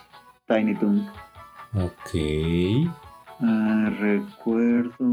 Tiny 0.47 0.73
Toons. 0.75 1.07
Ok. 1.75 2.89
Ah, 3.41 3.91
recuerdo, 3.99 5.05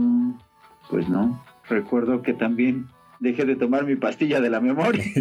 pues 0.89 1.07
no, 1.09 1.43
recuerdo 1.69 2.23
que 2.23 2.33
también 2.33 2.87
dejé 3.21 3.45
de 3.45 3.57
tomar 3.57 3.85
mi 3.85 3.97
pastilla 3.97 4.41
de 4.41 4.49
la 4.49 4.61
memoria. 4.61 5.05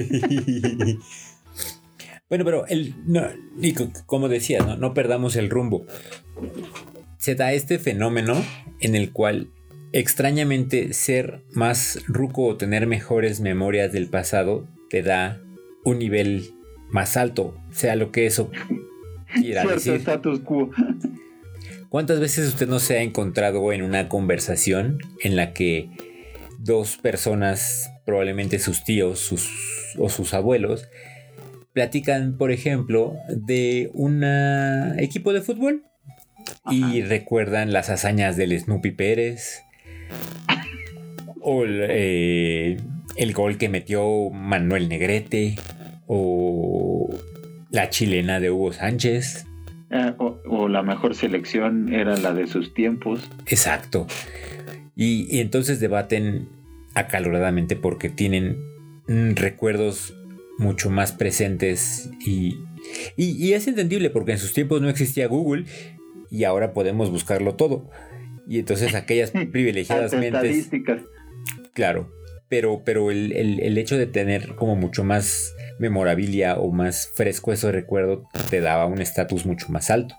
bueno, 2.32 2.46
pero 2.46 2.66
el, 2.68 2.96
no, 3.06 3.28
como 4.06 4.30
decía, 4.30 4.60
¿no? 4.60 4.78
no 4.78 4.94
perdamos 4.94 5.36
el 5.36 5.50
rumbo. 5.50 5.86
Se 7.18 7.36
da 7.36 7.52
este 7.52 7.78
fenómeno 7.78 8.42
en 8.80 8.96
el 8.96 9.12
cual 9.12 9.50
extrañamente 9.92 10.94
ser 10.94 11.42
más 11.52 12.00
ruco 12.08 12.46
o 12.46 12.56
tener 12.56 12.88
mejores 12.88 13.42
memorias 13.42 13.92
del 13.92 14.08
pasado 14.08 14.66
te 14.90 15.04
da 15.04 15.42
un 15.84 16.00
nivel 16.00 16.52
más 16.90 17.18
alto, 17.18 17.54
sea 17.70 17.98
lo 17.98 18.14
que 18.14 18.28
eso 18.28 18.50
quiera 19.34 19.64
Cierto 19.64 19.76
decir. 19.76 19.94
status 19.96 20.40
quo. 20.40 20.70
¿Cuántas 21.90 22.22
veces 22.22 22.48
usted 22.48 22.70
no 22.70 22.80
se 22.80 22.98
ha 22.98 23.02
encontrado 23.02 23.74
en 23.74 23.82
una 23.82 24.08
conversación 24.08 25.00
en 25.20 25.36
la 25.36 25.52
que 25.52 25.90
dos 26.60 26.96
personas, 26.96 27.92
probablemente 28.06 28.58
sus 28.58 28.86
tíos 28.86 29.20
sus, 29.20 29.50
o 29.98 30.08
sus 30.08 30.34
abuelos, 30.34 30.88
platican, 31.74 32.38
por 32.38 32.52
ejemplo, 32.52 33.16
de 33.30 33.90
un 33.94 34.24
equipo 34.98 35.34
de 35.34 35.42
fútbol 35.42 35.84
y 36.70 37.02
recuerdan 37.02 37.72
las 37.72 37.90
hazañas 37.90 38.38
del 38.38 38.58
Snoopy 38.60 38.92
Pérez 38.92 39.64
o 41.42 41.64
el, 41.64 41.82
eh, 41.90 42.78
el 43.16 43.34
gol 43.34 43.58
que 43.58 43.70
metió 43.70 44.30
Manuel 44.30 44.90
Negrete 44.90 45.56
o 46.08 47.10
la 47.72 47.90
chilena 47.90 48.40
de 48.40 48.52
Hugo 48.52 48.74
Sánchez? 48.74 49.46
Eh, 49.90 50.14
o, 50.18 50.40
o 50.46 50.68
la 50.68 50.84
mejor 50.84 51.16
selección 51.16 51.94
era 51.94 52.16
la 52.18 52.34
de 52.34 52.48
sus 52.48 52.74
tiempos. 52.74 53.30
Exacto. 53.48 54.08
Y, 54.96 55.28
y 55.36 55.40
entonces 55.40 55.80
debaten 55.80 56.48
acaloradamente 56.94 57.76
porque 57.76 58.10
tienen 58.10 58.58
recuerdos 59.08 60.14
mucho 60.58 60.90
más 60.90 61.12
presentes 61.12 62.10
y, 62.26 62.56
y- 63.18 63.32
y 63.48 63.54
es 63.54 63.68
entendible 63.68 64.10
porque 64.10 64.34
en 64.34 64.38
sus 64.38 64.54
tiempos 64.54 64.82
no 64.82 64.90
existía 64.90 65.28
Google 65.28 65.66
y 66.30 66.44
ahora 66.44 66.74
podemos 66.74 67.10
buscarlo 67.10 67.56
todo. 67.56 67.90
Y 68.48 68.60
entonces 68.60 68.96
aquellas 68.96 69.32
privilegiadas 69.52 70.14
mentes, 70.14 70.70
claro, 71.74 72.12
pero, 72.50 72.84
pero 72.86 73.12
el, 73.12 73.32
el- 73.32 73.60
el 73.62 73.78
hecho 73.78 73.98
de 73.98 74.08
tener 74.08 74.56
como 74.56 74.76
mucho 74.76 75.04
más 75.04 75.54
memorabilia 75.80 76.58
o 76.60 76.72
más 76.72 77.12
fresco 77.16 77.54
ese 77.54 77.72
recuerdo 77.72 78.28
te 78.50 78.60
daba 78.62 78.86
un 78.86 79.02
estatus 79.02 79.46
mucho 79.46 79.68
más 79.70 79.90
alto. 79.90 80.16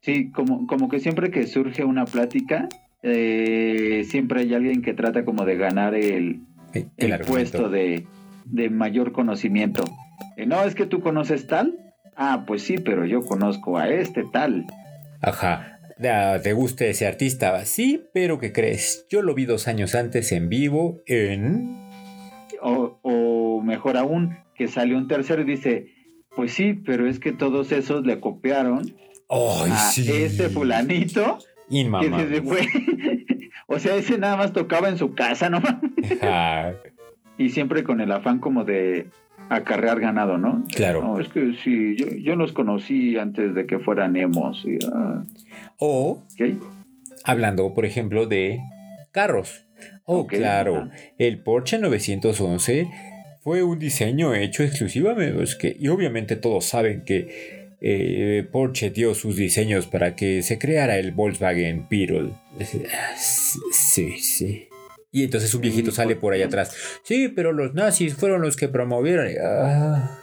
Sí, 0.00 0.30
como, 0.30 0.66
como 0.68 0.88
que 0.88 1.00
siempre 1.00 1.30
que 1.30 1.46
surge 1.48 1.82
una 1.84 2.04
plática, 2.04 2.68
eh, 3.02 4.04
siempre 4.08 4.42
hay 4.42 4.54
alguien 4.54 4.80
que 4.82 4.94
trata 4.94 5.24
como 5.24 5.44
de 5.44 5.56
ganar 5.56 5.94
el, 5.94 6.40
El, 6.72 6.88
el 6.96 7.18
puesto 7.20 7.68
de, 7.68 8.06
de 8.46 8.70
mayor 8.70 9.12
conocimiento. 9.12 9.84
Eh, 10.36 10.46
no, 10.46 10.62
es 10.64 10.74
que 10.74 10.86
tú 10.86 11.00
conoces 11.00 11.46
tal. 11.46 11.78
Ah, 12.16 12.44
pues 12.46 12.62
sí, 12.62 12.78
pero 12.78 13.04
yo 13.04 13.20
conozco 13.22 13.78
a 13.78 13.88
este 13.88 14.24
tal. 14.32 14.66
Ajá. 15.20 15.78
Ah, 16.04 16.38
¿Te 16.42 16.52
gusta 16.52 16.84
ese 16.86 17.06
artista? 17.06 17.64
Sí, 17.64 18.04
pero 18.12 18.38
¿qué 18.38 18.52
crees? 18.52 19.06
Yo 19.10 19.22
lo 19.22 19.34
vi 19.34 19.44
dos 19.46 19.66
años 19.68 19.94
antes 19.94 20.32
en 20.32 20.48
vivo 20.48 21.02
en... 21.06 21.86
O, 22.62 22.98
o 23.02 23.62
mejor 23.62 23.96
aún, 23.96 24.36
que 24.54 24.68
sale 24.68 24.96
un 24.96 25.08
tercero 25.08 25.42
y 25.42 25.44
dice, 25.44 25.86
pues 26.34 26.52
sí, 26.52 26.74
pero 26.74 27.08
es 27.08 27.18
que 27.18 27.32
todos 27.32 27.72
esos 27.72 28.04
le 28.06 28.20
copiaron 28.20 28.94
¡Ay, 29.28 29.70
a 29.70 29.76
sí! 29.76 30.10
este 30.10 30.48
fulanito. 30.48 31.38
Que 31.68 31.78
Inmamable. 31.78 32.26
dices, 32.26 32.42
güey, 32.42 32.68
o 33.66 33.78
sea, 33.78 33.96
ese 33.96 34.18
nada 34.18 34.36
más 34.36 34.52
tocaba 34.52 34.88
en 34.88 34.98
su 34.98 35.14
casa, 35.14 35.50
¿no? 35.50 35.60
Y 37.38 37.50
siempre 37.50 37.84
con 37.84 38.00
el 38.00 38.10
afán 38.12 38.38
como 38.38 38.64
de 38.64 39.06
acarrear 39.48 40.00
ganado, 40.00 40.38
¿no? 40.38 40.64
Claro. 40.74 41.02
No, 41.02 41.20
es 41.20 41.28
que 41.28 41.54
sí, 41.62 41.94
yo, 41.96 42.06
yo 42.08 42.34
los 42.36 42.52
conocí 42.52 43.16
antes 43.18 43.54
de 43.54 43.66
que 43.66 43.78
fueran 43.78 44.16
emos. 44.16 44.64
y, 44.64 44.78
ah, 44.92 45.22
O 45.78 46.24
ok. 46.32 46.56
hablando, 47.24 47.72
por 47.74 47.84
ejemplo, 47.84 48.26
de 48.26 48.58
carros. 49.12 49.64
Oh, 50.04 50.26
claro. 50.26 50.88
El 51.18 51.38
Porsche 51.42 51.78
911 51.78 52.88
fue 53.42 53.62
un 53.62 53.78
diseño 53.78 54.34
hecho 54.34 54.62
exclusivamente. 54.62 55.42
es 55.42 55.54
que- 55.54 55.76
y 55.78 55.88
obviamente 55.88 56.36
todos 56.36 56.64
saben 56.64 57.02
que 57.04 57.66
eh, 57.82 58.48
Porsche 58.50 58.88
dio 58.90 59.14
sus 59.14 59.36
diseños 59.36 59.86
para 59.86 60.16
que 60.16 60.42
se 60.42 60.58
creara 60.58 60.98
el 60.98 61.12
Volkswagen 61.12 61.86
Beetle. 61.90 62.30
Sí, 63.16 64.18
sí. 64.18 64.68
Y 65.16 65.24
entonces 65.24 65.54
un 65.54 65.62
viejito 65.62 65.90
Sí, 65.92 65.96
sale 65.96 66.14
por- 66.14 66.20
por 66.20 66.32
ahí 66.34 66.42
atrás. 66.42 66.76
Sí, 67.02 67.28
pero 67.28 67.54
los 67.54 67.72
nazis 67.72 68.14
fueron 68.14 68.42
los 68.42 68.54
que 68.54 68.68
promovieron. 68.68 69.28
Ah, 69.42 70.18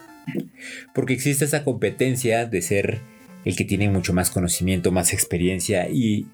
Porque 0.93 1.13
existe 1.13 1.45
esa 1.45 1.63
competencia 1.63 2.45
de 2.45 2.61
ser 2.61 2.99
el 3.43 3.55
que 3.55 3.65
tiene 3.65 3.89
mucho 3.89 4.13
más 4.13 4.29
conocimiento, 4.29 4.91
más 4.91 5.11
experiencia 5.11 5.89
y 5.89 6.27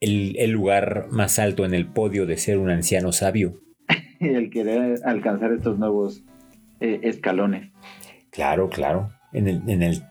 el, 0.00 0.50
lugar 0.52 1.08
más 1.10 1.40
alto 1.40 1.64
en 1.64 1.74
el 1.74 1.86
podio 1.86 2.26
de 2.26 2.36
ser 2.38 2.58
un 2.58 2.70
anciano 2.70 3.10
sabio. 3.10 3.60
el 4.20 4.50
querer 4.50 5.00
alcanzar 5.04 5.52
estos 5.52 5.76
nuevos 5.76 6.22
eh, 6.78 7.00
escalones. 7.02 7.72
Claro, 8.30 8.68
claro. 8.68 9.10
En, 9.32 9.48
el, 9.48 9.62
en 9.68 9.82
el, 9.82 10.02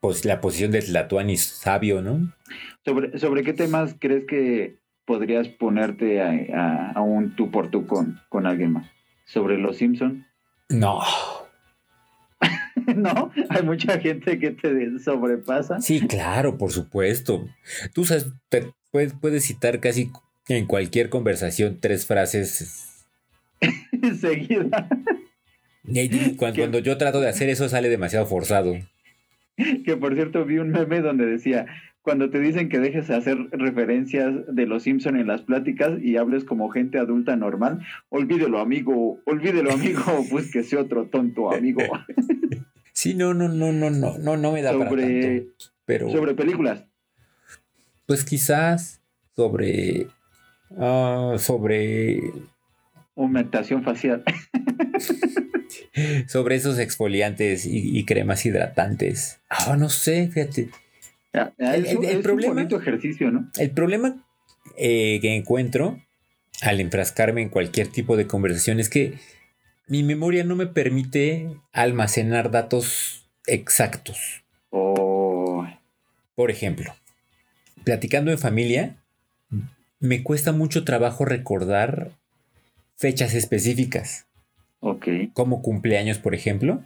pues, 0.00 0.24
la 0.24 0.40
posición 0.40 0.70
de 0.70 0.80
Tlatuani 0.80 1.36
sabio, 1.36 2.00
¿no? 2.00 2.32
¿Sobre, 2.86 3.18
¿Sobre 3.18 3.42
qué 3.42 3.52
temas 3.52 3.96
crees 4.00 4.24
que 4.26 4.78
podrías 5.04 5.48
ponerte 5.48 6.22
a, 6.22 7.00
un 7.00 7.36
tú 7.36 7.50
por 7.50 7.70
tú 7.70 7.86
con, 7.86 8.20
con 8.28 8.46
alguien 8.46 8.72
más? 8.72 8.90
¿Sobre 9.26 9.58
los 9.58 9.76
Simpson? 9.76 10.26
No. 10.68 11.00
¿No? 12.96 13.30
Hay 13.48 13.62
mucha 13.62 13.98
gente 13.98 14.38
que 14.38 14.50
te 14.50 14.98
sobrepasa. 14.98 15.80
Sí, 15.80 16.06
claro, 16.06 16.58
por 16.58 16.72
supuesto. 16.72 17.46
Tú 17.92 18.04
sabes, 18.04 18.32
puedes, 18.90 19.14
puedes 19.14 19.44
citar 19.44 19.80
casi 19.80 20.10
en 20.48 20.66
cualquier 20.66 21.08
conversación 21.08 21.78
tres 21.80 22.06
frases 22.06 23.06
seguidas. 24.20 24.86
Cuando, 26.38 26.56
cuando, 26.56 26.78
yo 26.78 26.96
trato 26.96 27.20
de 27.20 27.28
hacer 27.28 27.50
eso 27.50 27.68
sale 27.68 27.90
demasiado 27.90 28.24
forzado. 28.24 28.74
Que 29.56 29.98
por 29.98 30.14
cierto 30.14 30.46
vi 30.46 30.56
un 30.56 30.70
meme 30.70 31.02
donde 31.02 31.26
decía, 31.26 31.66
cuando 32.04 32.28
te 32.28 32.38
dicen 32.38 32.68
que 32.68 32.78
dejes 32.78 33.08
de 33.08 33.16
hacer 33.16 33.38
referencias 33.50 34.30
de 34.46 34.66
los 34.66 34.82
Simpson 34.82 35.16
en 35.16 35.26
las 35.26 35.40
pláticas 35.40 35.98
y 36.02 36.18
hables 36.18 36.44
como 36.44 36.68
gente 36.68 36.98
adulta 36.98 37.34
normal, 37.34 37.80
olvídelo 38.10 38.60
amigo, 38.60 39.20
olvídelo 39.24 39.72
amigo, 39.72 40.02
búsquese 40.30 40.76
otro 40.76 41.06
tonto 41.06 41.52
amigo. 41.52 41.80
Sí, 42.96 43.12
no, 43.12 43.34
no, 43.34 43.48
no, 43.48 43.72
no, 43.72 43.90
no, 43.90 44.18
no, 44.18 44.36
no 44.36 44.52
me 44.52 44.62
da 44.62 44.70
sobre, 44.70 44.84
para 44.84 45.20
tanto, 45.20 45.64
pero 45.84 46.10
sobre 46.10 46.34
películas. 46.34 46.84
Pues 48.06 48.24
quizás 48.24 49.02
sobre 49.34 50.06
uh, 50.70 51.36
sobre 51.36 52.20
aumentación 53.16 53.82
facial. 53.82 54.22
sobre 56.28 56.54
esos 56.54 56.78
exfoliantes 56.78 57.66
y, 57.66 58.04
cremas 58.04 58.46
hidratantes. 58.46 59.40
Ah, 59.48 59.76
no 59.76 59.88
sé, 59.88 60.28
fíjate. 60.28 60.70
El, 61.58 62.20
problema, 62.22 62.62
ejercicio, 62.62 63.30
¿no? 63.30 63.50
El 63.58 63.72
problema 63.72 64.24
eh, 64.76 65.18
que 65.20 65.34
encuentro 65.34 65.98
al 66.62 66.80
enfrascarme 66.80 67.42
en 67.42 67.48
cualquier 67.48 67.88
tipo 67.88 68.16
de 68.16 68.26
conversación 68.26 68.78
es 68.78 68.88
que 68.88 69.14
mi 69.88 70.02
memoria 70.02 70.44
no 70.44 70.54
me 70.54 70.66
permite 70.66 71.48
almacenar 71.72 72.50
datos 72.50 73.28
exactos. 73.46 74.44
Oh. 74.70 75.66
Por 76.36 76.50
ejemplo, 76.50 76.94
platicando 77.82 78.30
en 78.30 78.38
familia, 78.38 78.96
me 79.98 80.22
cuesta 80.22 80.52
mucho 80.52 80.84
trabajo 80.84 81.24
recordar 81.24 82.12
fechas 82.96 83.34
específicas. 83.34 84.26
Ok. 84.80 85.08
Como 85.32 85.62
cumpleaños, 85.62 86.18
por 86.18 86.34
ejemplo. 86.34 86.84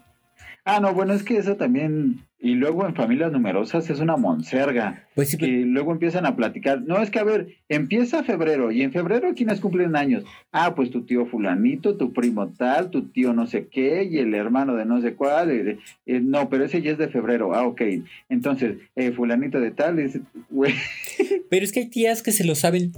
Ah, 0.71 0.81
no, 0.81 0.93
bueno, 0.93 1.15
es 1.15 1.23
que 1.23 1.39
eso 1.39 1.57
también, 1.57 2.27
y 2.39 2.51
luego 2.51 2.87
en 2.87 2.95
familias 2.95 3.33
numerosas 3.33 3.89
es 3.89 4.01
una 4.01 4.19
monserga. 4.19 5.09
Pues 5.15 5.31
sí, 5.31 5.39
que 5.39 5.47
luego 5.47 5.93
empiezan 5.93 6.27
a 6.27 6.37
platicar. 6.37 6.83
No, 6.83 7.01
es 7.01 7.11
que 7.11 7.19
a 7.19 7.25
ver, 7.25 7.57
empieza 7.71 8.23
febrero, 8.23 8.71
y 8.71 8.83
en 8.83 8.93
febrero 8.93 9.33
¿quiénes 9.35 9.63
cumplen 9.63 9.97
años? 9.97 10.25
Ah, 10.53 10.75
pues 10.75 10.91
tu 10.91 11.07
tío 11.07 11.25
fulanito, 11.25 11.97
tu 11.97 12.13
primo 12.13 12.49
tal, 12.49 12.91
tu 12.91 13.09
tío 13.09 13.33
no 13.33 13.47
sé 13.47 13.69
qué, 13.69 14.05
y 14.05 14.19
el 14.19 14.35
hermano 14.35 14.75
de 14.75 14.85
no 14.85 15.01
sé 15.01 15.15
cuál. 15.15 15.51
Eh, 15.51 15.79
no, 16.21 16.51
pero 16.51 16.67
ese 16.67 16.83
ya 16.83 16.91
es 16.91 16.99
de 16.99 17.09
febrero. 17.09 17.55
Ah, 17.55 17.67
ok. 17.67 17.81
Entonces, 18.29 18.77
eh, 18.95 19.13
fulanito 19.13 19.61
de 19.61 19.71
tal, 19.71 19.99
es, 19.99 20.21
Pero 21.49 21.65
es 21.65 21.73
que 21.73 21.81
hay 21.81 21.89
tías 21.89 22.23
que 22.23 22.33
se 22.33 22.45
lo 22.45 22.55
saben 22.55 22.93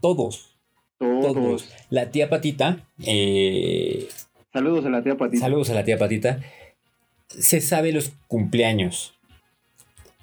todos. 0.00 0.56
Todos. 0.98 1.74
La 1.90 2.12
tía 2.12 2.30
Patita. 2.30 2.86
Eh, 3.04 4.06
saludos 4.52 4.86
a 4.86 4.90
la 4.90 5.02
tía 5.02 5.16
Patita. 5.16 5.40
Saludos 5.40 5.70
a 5.70 5.74
la 5.74 5.84
tía 5.84 5.98
Patita 5.98 6.38
se 7.28 7.60
sabe 7.60 7.92
los 7.92 8.12
cumpleaños, 8.28 9.18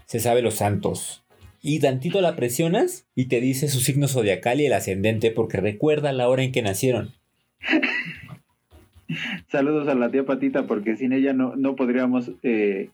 se 0.05 0.19
sabe 0.19 0.41
los 0.41 0.55
santos. 0.55 1.23
Y 1.61 1.79
tantito 1.79 2.19
la 2.19 2.35
presionas 2.35 3.05
y 3.15 3.25
te 3.25 3.39
dice 3.39 3.69
su 3.69 3.79
signo 3.79 4.07
zodiacal 4.07 4.59
y 4.59 4.65
el 4.65 4.73
ascendente 4.73 5.31
porque 5.31 5.61
recuerda 5.61 6.11
la 6.11 6.27
hora 6.27 6.43
en 6.43 6.51
que 6.51 6.61
nacieron. 6.61 7.13
Saludos 9.47 9.87
a 9.87 9.95
la 9.95 10.11
tía 10.11 10.25
Patita 10.25 10.67
porque 10.67 10.97
sin 10.97 11.13
ella 11.13 11.33
no, 11.33 11.55
no 11.55 11.75
podríamos 11.75 12.31
eh, 12.41 12.89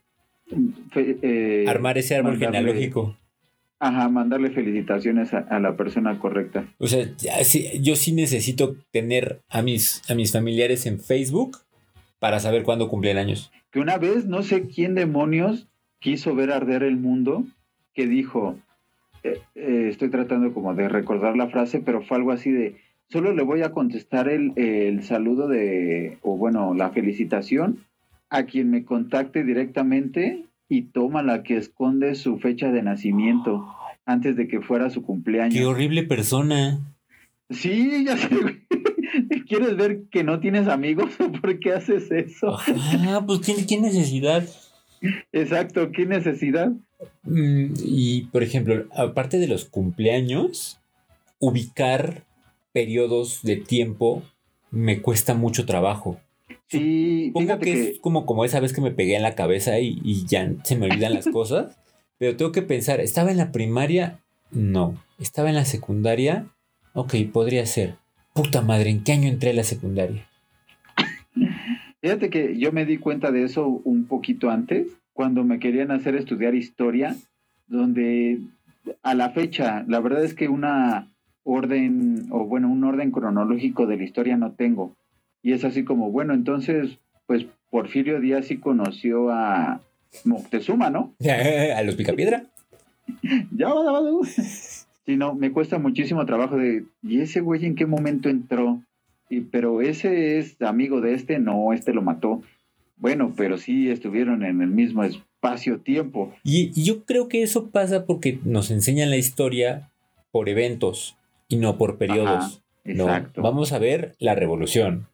eh, 0.94 1.64
armar 1.66 1.98
ese 1.98 2.14
árbol 2.14 2.38
genealógico. 2.38 3.16
Ajá, 3.82 4.10
mandarle 4.10 4.50
felicitaciones 4.50 5.32
a, 5.32 5.58
la 5.58 5.74
persona 5.74 6.18
correcta. 6.18 6.66
O 6.76 6.86
sea, 6.86 7.08
yo 7.80 7.96
sí 7.96 8.12
necesito 8.12 8.76
tener 8.90 9.40
a 9.48 9.62
mis, 9.62 10.02
a 10.10 10.14
mis 10.14 10.32
familiares 10.32 10.84
en 10.84 11.00
Facebook 11.00 11.56
para 12.20 12.38
saber 12.38 12.62
cuándo 12.62 12.88
cumplen 12.88 13.18
años 13.18 13.50
que 13.70 13.80
una 13.80 13.98
vez 13.98 14.26
no 14.26 14.42
sé 14.42 14.66
quién 14.66 14.94
demonios 14.94 15.68
quiso 16.00 16.34
ver 16.34 16.50
arder 16.50 16.82
el 16.82 16.96
mundo, 16.96 17.44
que 17.94 18.06
dijo, 18.06 18.56
eh, 19.22 19.40
eh, 19.54 19.86
estoy 19.88 20.10
tratando 20.10 20.52
como 20.52 20.74
de 20.74 20.88
recordar 20.88 21.36
la 21.36 21.48
frase, 21.48 21.80
pero 21.80 22.02
fue 22.02 22.16
algo 22.16 22.32
así 22.32 22.50
de, 22.50 22.76
solo 23.08 23.32
le 23.32 23.42
voy 23.42 23.62
a 23.62 23.72
contestar 23.72 24.28
el, 24.28 24.52
el 24.56 25.02
saludo 25.02 25.46
de, 25.46 26.18
o 26.22 26.36
bueno, 26.36 26.74
la 26.74 26.90
felicitación 26.90 27.84
a 28.28 28.44
quien 28.44 28.70
me 28.70 28.84
contacte 28.84 29.44
directamente 29.44 30.44
y 30.68 30.82
toma 30.82 31.22
la 31.22 31.42
que 31.42 31.56
esconde 31.56 32.14
su 32.14 32.38
fecha 32.38 32.70
de 32.70 32.82
nacimiento 32.82 33.66
antes 34.06 34.36
de 34.36 34.48
que 34.48 34.60
fuera 34.60 34.88
su 34.90 35.02
cumpleaños. 35.02 35.54
Qué 35.54 35.66
horrible 35.66 36.04
persona. 36.04 36.80
Sí, 37.50 38.04
ya 38.06 38.16
sé. 38.16 38.28
¿Quieres 39.48 39.76
ver 39.76 40.02
que 40.10 40.24
no 40.24 40.40
tienes 40.40 40.68
amigos? 40.68 41.10
¿Por 41.40 41.58
qué 41.58 41.72
haces 41.72 42.10
eso? 42.10 42.56
Ah, 42.58 43.22
pues 43.26 43.40
¿qué, 43.40 43.80
necesidad? 43.80 44.46
Exacto, 45.32 45.90
¿qué 45.92 46.06
necesidad? 46.06 46.72
Mm, 47.22 47.74
y, 47.82 48.22
por 48.26 48.42
ejemplo, 48.42 48.86
aparte 48.94 49.38
de 49.38 49.48
los 49.48 49.64
cumpleaños, 49.64 50.78
ubicar 51.38 52.24
periodos 52.72 53.42
de 53.42 53.56
tiempo 53.56 54.22
me 54.70 55.00
cuesta 55.00 55.34
mucho 55.34 55.66
trabajo. 55.66 56.20
Sí, 56.68 57.28
Supongo 57.28 57.58
que, 57.58 57.90
es 57.90 57.98
como, 57.98 58.26
como 58.26 58.44
esa 58.44 58.60
vez 58.60 58.72
que 58.72 58.80
me 58.80 58.92
pegué 58.92 59.16
en 59.16 59.22
la 59.22 59.34
cabeza 59.34 59.80
y, 59.80 60.00
y 60.04 60.26
ya 60.26 60.52
se 60.62 60.76
me 60.76 60.86
olvidan 60.86 61.14
las 61.14 61.26
cosas. 61.26 61.76
Pero 62.18 62.36
tengo 62.36 62.52
que 62.52 62.62
pensar, 62.62 63.00
¿estaba 63.00 63.30
en 63.30 63.38
la 63.38 63.50
primaria? 63.50 64.20
No. 64.50 65.02
¿Estaba 65.18 65.48
en 65.48 65.54
la 65.54 65.64
secundaria? 65.64 66.46
Ok, 66.92 67.14
podría 67.32 67.64
ser. 67.66 67.96
Puta 68.34 68.62
madre, 68.62 68.90
¿en 68.90 69.02
qué 69.02 69.12
año 69.12 69.28
entré 69.28 69.50
a 69.50 69.54
la 69.54 69.64
secundaria? 69.64 70.26
Fíjate 72.00 72.30
que 72.30 72.58
yo 72.58 72.72
me 72.72 72.86
di 72.86 72.96
cuenta 72.98 73.30
de 73.30 73.44
eso 73.44 73.66
un 73.66 74.06
poquito 74.06 74.50
antes, 74.50 74.86
cuando 75.12 75.44
me 75.44 75.58
querían 75.58 75.90
hacer 75.90 76.14
estudiar 76.16 76.54
historia, 76.54 77.16
donde 77.66 78.40
a 79.02 79.14
la 79.14 79.30
fecha, 79.30 79.84
la 79.86 80.00
verdad 80.00 80.24
es 80.24 80.34
que 80.34 80.48
una 80.48 81.10
orden, 81.44 82.28
o 82.30 82.46
bueno, 82.46 82.70
un 82.70 82.84
orden 82.84 83.10
cronológico 83.10 83.86
de 83.86 83.96
la 83.96 84.04
historia 84.04 84.36
no 84.36 84.52
tengo. 84.52 84.96
Y 85.42 85.52
es 85.52 85.64
así 85.64 85.84
como, 85.84 86.10
bueno, 86.10 86.32
entonces, 86.34 86.98
pues 87.26 87.46
Porfirio 87.70 88.20
Díaz 88.20 88.46
sí 88.46 88.58
conoció 88.58 89.30
a 89.30 89.80
Moctezuma, 90.24 90.90
¿no? 90.90 91.14
a 91.76 91.82
los 91.82 91.96
Picapiedra. 91.96 92.44
ya, 93.52 93.68
va, 93.68 93.92
va, 93.92 94.00
Sí, 95.10 95.16
no, 95.16 95.34
me 95.34 95.50
cuesta 95.50 95.80
muchísimo 95.80 96.24
trabajo 96.24 96.56
de, 96.56 96.84
¿y 97.02 97.20
ese 97.20 97.40
güey 97.40 97.66
en 97.66 97.74
qué 97.74 97.84
momento 97.84 98.28
entró? 98.28 98.80
Y, 99.28 99.40
pero 99.40 99.82
ese 99.82 100.38
es 100.38 100.62
amigo 100.62 101.00
de 101.00 101.14
este, 101.14 101.40
no, 101.40 101.72
este 101.72 101.92
lo 101.92 102.00
mató. 102.00 102.42
Bueno, 102.96 103.34
pero 103.36 103.58
sí 103.58 103.90
estuvieron 103.90 104.44
en 104.44 104.62
el 104.62 104.68
mismo 104.68 105.02
espacio-tiempo. 105.02 106.32
Y, 106.44 106.70
yo 106.80 107.04
creo 107.06 107.26
que 107.26 107.42
eso 107.42 107.70
pasa 107.70 108.06
porque 108.06 108.38
nos 108.44 108.70
enseñan 108.70 109.10
la 109.10 109.16
historia 109.16 109.90
por 110.30 110.48
eventos 110.48 111.16
y 111.48 111.56
no 111.56 111.76
por 111.76 111.98
periodos. 111.98 112.62
exacto. 112.84 113.42
Vamos 113.42 113.72
a 113.72 113.80
ver 113.80 114.14
la 114.20 114.36
revolución, 114.36 115.08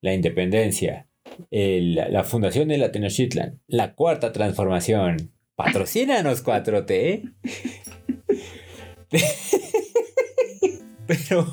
la 0.00 0.12
independencia, 0.12 1.06
la 1.52 2.24
fundación 2.24 2.66
de 2.66 2.78
la 2.78 2.90
Tenochtitlan, 2.90 3.60
la 3.68 3.94
cuarta 3.94 4.32
transformación. 4.32 5.30
Patrocínanos 5.54 6.44
4T. 6.44 7.32
Pero. 11.06 11.46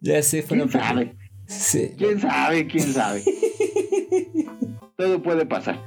ya 0.00 0.22
sé, 0.22 0.44
¿Quién 0.44 0.70
sabe? 0.70 1.16
¿Quién 1.96 2.20
sabe? 2.20 2.66
¿Quién 2.66 2.92
sabe? 2.92 3.22
Todo 4.96 5.22
puede 5.22 5.46
pasar. 5.46 5.80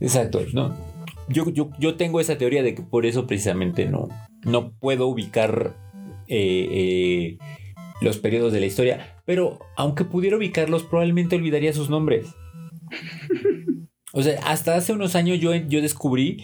Exacto, 0.00 0.40
no. 0.52 0.76
Yo, 1.28 1.50
yo, 1.50 1.70
yo, 1.78 1.96
tengo 1.96 2.20
esa 2.20 2.38
teoría 2.38 2.62
de 2.62 2.74
que 2.74 2.82
por 2.82 3.04
eso 3.04 3.26
precisamente 3.26 3.86
no, 3.86 4.08
no 4.44 4.72
puedo 4.72 5.06
ubicar 5.06 5.76
eh, 6.26 6.68
eh, 6.70 7.38
los 8.00 8.18
periodos 8.18 8.52
de 8.52 8.60
la 8.60 8.66
historia, 8.66 9.16
pero 9.24 9.58
aunque 9.76 10.04
pudiera 10.04 10.36
ubicarlos, 10.36 10.84
probablemente 10.84 11.36
olvidaría 11.36 11.72
sus 11.72 11.90
nombres. 11.90 12.34
O 14.12 14.22
sea, 14.22 14.40
hasta 14.46 14.74
hace 14.74 14.92
unos 14.92 15.14
años 15.16 15.38
yo, 15.40 15.54
yo 15.54 15.82
descubrí 15.82 16.42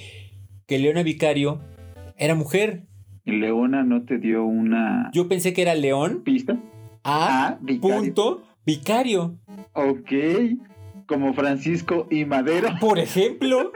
que 0.66 0.78
Leona 0.78 1.02
Vicario 1.02 1.60
era 2.18 2.34
mujer. 2.34 2.82
Leona 3.24 3.82
no 3.84 4.04
te 4.04 4.18
dio 4.18 4.44
una 4.44 5.10
Yo 5.14 5.28
pensé 5.28 5.52
que 5.54 5.62
era 5.62 5.74
León 5.74 6.22
pista. 6.24 6.58
a 7.04 7.46
Ah, 7.48 7.58
Vicario. 7.62 7.96
punto 7.98 8.42
Vicario. 8.66 9.38
Ok. 9.72 10.12
Como 11.06 11.32
Francisco 11.34 12.06
y 12.10 12.24
Madero. 12.24 12.68
Por 12.80 12.98
ejemplo. 12.98 13.72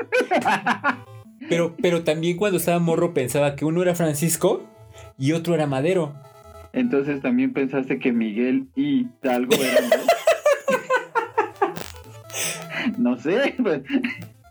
Pero, 1.48 1.74
pero 1.80 2.04
también 2.04 2.36
cuando 2.36 2.58
estaba 2.58 2.78
morro 2.78 3.14
pensaba 3.14 3.54
que 3.56 3.64
uno 3.64 3.82
era 3.82 3.94
Francisco 3.94 4.64
y 5.18 5.32
otro 5.32 5.54
era 5.54 5.66
Madero. 5.66 6.14
Entonces 6.74 7.22
también 7.22 7.52
pensaste 7.54 7.98
que 7.98 8.12
Miguel 8.12 8.68
y 8.76 9.04
Talgo 9.22 9.54
eran? 9.54 9.90
No 12.98 13.18
sé, 13.18 13.54
pues, 13.62 13.82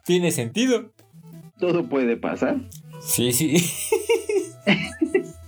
Tiene 0.05 0.31
sentido. 0.31 0.91
todo 1.59 1.87
puede 1.87 2.17
pasar. 2.17 2.57
Sí, 3.01 3.31
sí. 3.31 3.57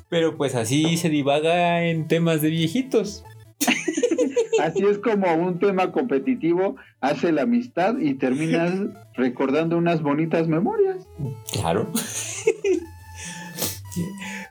Pero 0.09 0.37
pues 0.37 0.55
así 0.55 0.97
se 0.97 1.09
divaga 1.09 1.83
en 1.83 2.07
temas 2.07 2.41
de 2.41 2.49
viejitos. 2.49 3.23
Así 4.61 4.83
es 4.83 4.97
como 4.97 5.33
un 5.35 5.59
tema 5.59 5.91
competitivo 5.91 6.75
hace 6.99 7.31
la 7.31 7.43
amistad 7.43 7.97
y 7.97 8.15
terminas 8.15 8.73
recordando 9.13 9.77
unas 9.77 10.01
bonitas 10.01 10.47
memorias. 10.47 11.07
Claro. 11.53 11.91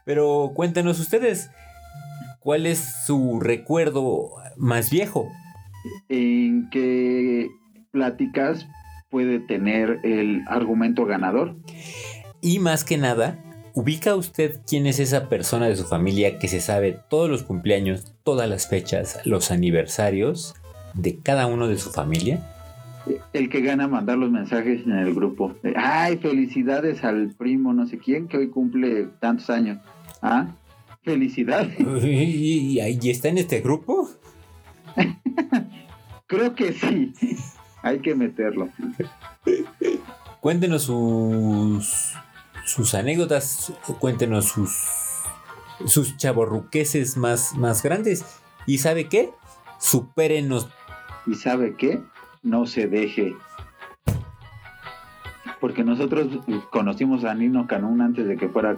Pero 0.04 0.52
cuéntenos 0.54 1.00
ustedes, 1.00 1.50
¿cuál 2.40 2.66
es 2.66 3.04
su 3.06 3.40
recuerdo 3.40 4.30
más 4.56 4.90
viejo? 4.90 5.30
¿En 6.08 6.68
qué 6.70 7.48
pláticas 7.88 8.66
puede 9.10 9.40
tener 9.40 10.00
el 10.04 10.42
argumento 10.48 11.04
ganador? 11.04 11.56
Y 12.40 12.58
más 12.58 12.84
que 12.84 12.98
nada, 12.98 13.38
¿ubica 13.74 14.14
usted 14.14 14.60
quién 14.66 14.86
es 14.86 14.98
esa 15.00 15.28
persona 15.28 15.66
de 15.66 15.76
su 15.76 15.84
familia 15.84 16.38
que 16.38 16.48
se 16.48 16.60
sabe 16.60 16.98
todos 17.08 17.28
los 17.28 17.42
cumpleaños, 17.42 18.14
todas 18.22 18.48
las 18.48 18.68
fechas, 18.68 19.20
los 19.24 19.50
aniversarios 19.50 20.54
de 20.94 21.18
cada 21.18 21.46
uno 21.46 21.68
de 21.68 21.78
su 21.78 21.90
familia? 21.90 22.40
El 23.32 23.48
que 23.48 23.62
gana 23.62 23.88
mandar 23.88 24.18
los 24.18 24.30
mensajes 24.30 24.84
en 24.84 24.92
el 24.92 25.14
grupo. 25.14 25.54
Ay, 25.76 26.18
felicidades 26.18 27.04
al 27.04 27.30
primo 27.30 27.72
no 27.72 27.86
sé 27.86 27.98
quién 27.98 28.28
que 28.28 28.36
hoy 28.36 28.48
cumple 28.48 29.06
tantos 29.20 29.48
años. 29.48 29.78
Ah, 30.20 30.48
felicidades. 31.02 31.78
¿Y, 32.04 32.80
y 32.80 33.10
está 33.10 33.28
en 33.28 33.38
este 33.38 33.60
grupo? 33.60 34.10
Creo 36.26 36.54
que 36.54 36.72
sí. 36.74 37.14
Hay 37.82 38.00
que 38.00 38.14
meterlo. 38.14 38.68
Cuéntenos 40.40 40.84
sus, 40.84 42.14
sus 42.64 42.94
anécdotas, 42.94 43.72
cuéntenos 43.98 44.46
sus, 44.46 44.72
sus 45.86 46.16
chaborruqueses 46.16 47.16
más, 47.16 47.54
más 47.56 47.82
grandes. 47.82 48.24
¿Y 48.66 48.78
sabe 48.78 49.08
qué? 49.08 49.30
Supérenos. 49.78 50.68
¿Y 51.26 51.34
sabe 51.34 51.74
qué? 51.76 52.00
No 52.42 52.66
se 52.66 52.86
deje. 52.86 53.34
Porque 55.60 55.82
nosotros 55.82 56.28
conocimos 56.70 57.24
a 57.24 57.34
Nino 57.34 57.66
Canún 57.66 58.00
antes 58.00 58.26
de 58.26 58.36
que 58.36 58.48
fuera 58.48 58.76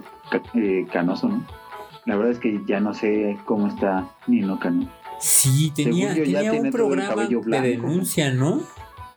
eh, 0.55 0.87
canoso, 0.91 1.29
¿no? 1.29 1.45
La 2.05 2.15
verdad 2.15 2.31
es 2.31 2.39
que 2.39 2.61
ya 2.67 2.79
no 2.79 2.95
sé 2.95 3.37
cómo 3.45 3.67
está 3.67 4.09
Nino 4.25 4.59
Canún. 4.59 4.89
Sí, 5.19 5.71
tenía, 5.75 6.15
tenía 6.15 6.51
un 6.51 6.71
programa 6.71 7.09
cabello 7.09 7.39
de 7.41 7.45
blanco. 7.45 7.67
denuncia, 7.67 8.33
¿no? 8.33 8.61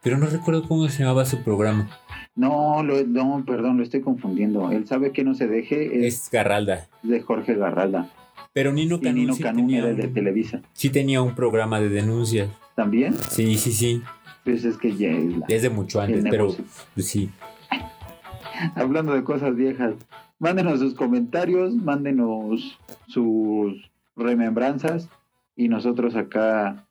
Pero 0.05 0.19
no 0.19 0.27
recuerdo 0.27 0.63
cómo 0.69 0.87
se 0.89 1.03
llamaba 1.03 1.25
su 1.25 1.43
programa. 1.43 1.89
No, 2.37 2.83
lo- 2.83 3.05
no, 3.07 3.43
perdón, 3.47 3.79
lo 3.79 3.83
estoy 3.83 4.03
confundiendo. 4.03 4.71
Él 4.71 4.87
sabe 4.87 5.13
que 5.13 5.25
no 5.25 5.35
se 5.35 5.47
deje 5.49 6.07
es 6.07 6.15
Es 6.25 6.31
Garralda. 6.31 6.87
de 7.03 7.21
Jorge 7.23 7.55
Garralda. 7.55 8.11
Pero 8.53 8.73
Nino 8.73 9.01
Canún, 9.01 9.21
Nino 9.21 9.35
sí, 9.35 9.43
Canún 9.43 9.67
tenía 9.67 9.79
era 9.85 9.95
de 9.95 10.09
Televisa. 10.09 10.61
sí 10.75 10.91
tenía 10.91 11.23
un 11.23 11.35
programa 11.35 11.81
de 11.81 11.89
denuncia. 11.89 12.51
¿También? 12.77 13.15
Sí, 13.31 13.57
sí, 13.57 13.73
sí. 13.73 14.03
Pues 14.45 14.65
es 14.65 14.77
que 14.77 14.95
ya 14.95 15.09
es 15.11 15.39
la- 15.39 15.47
Desde 15.49 15.71
mucho 15.71 16.01
antes, 16.01 16.25
pero 16.31 16.55
pues, 16.95 17.07
sí. 17.09 17.31
Hablando 18.75 19.15
de 19.15 19.25
cosas 19.25 19.57
viejas, 19.57 19.95
mándenos 20.39 20.79
sus 20.81 20.95
comentarios, 20.95 21.75
mándenos 21.75 22.79
sus 23.09 23.91
remembranzas 24.17 25.09
y 25.57 25.69
nosotros 25.69 26.15
acá 26.15 26.85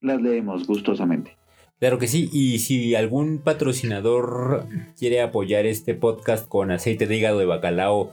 las 0.00 0.20
leemos 0.20 0.66
gustosamente. 0.66 1.36
Claro 1.82 1.98
que 1.98 2.06
sí, 2.06 2.30
y 2.32 2.60
si 2.60 2.94
algún 2.94 3.38
patrocinador 3.38 4.66
quiere 4.96 5.20
apoyar 5.20 5.66
este 5.66 5.94
podcast 5.94 6.46
con 6.46 6.70
aceite 6.70 7.08
de 7.08 7.16
hígado 7.16 7.40
de 7.40 7.44
bacalao 7.44 8.12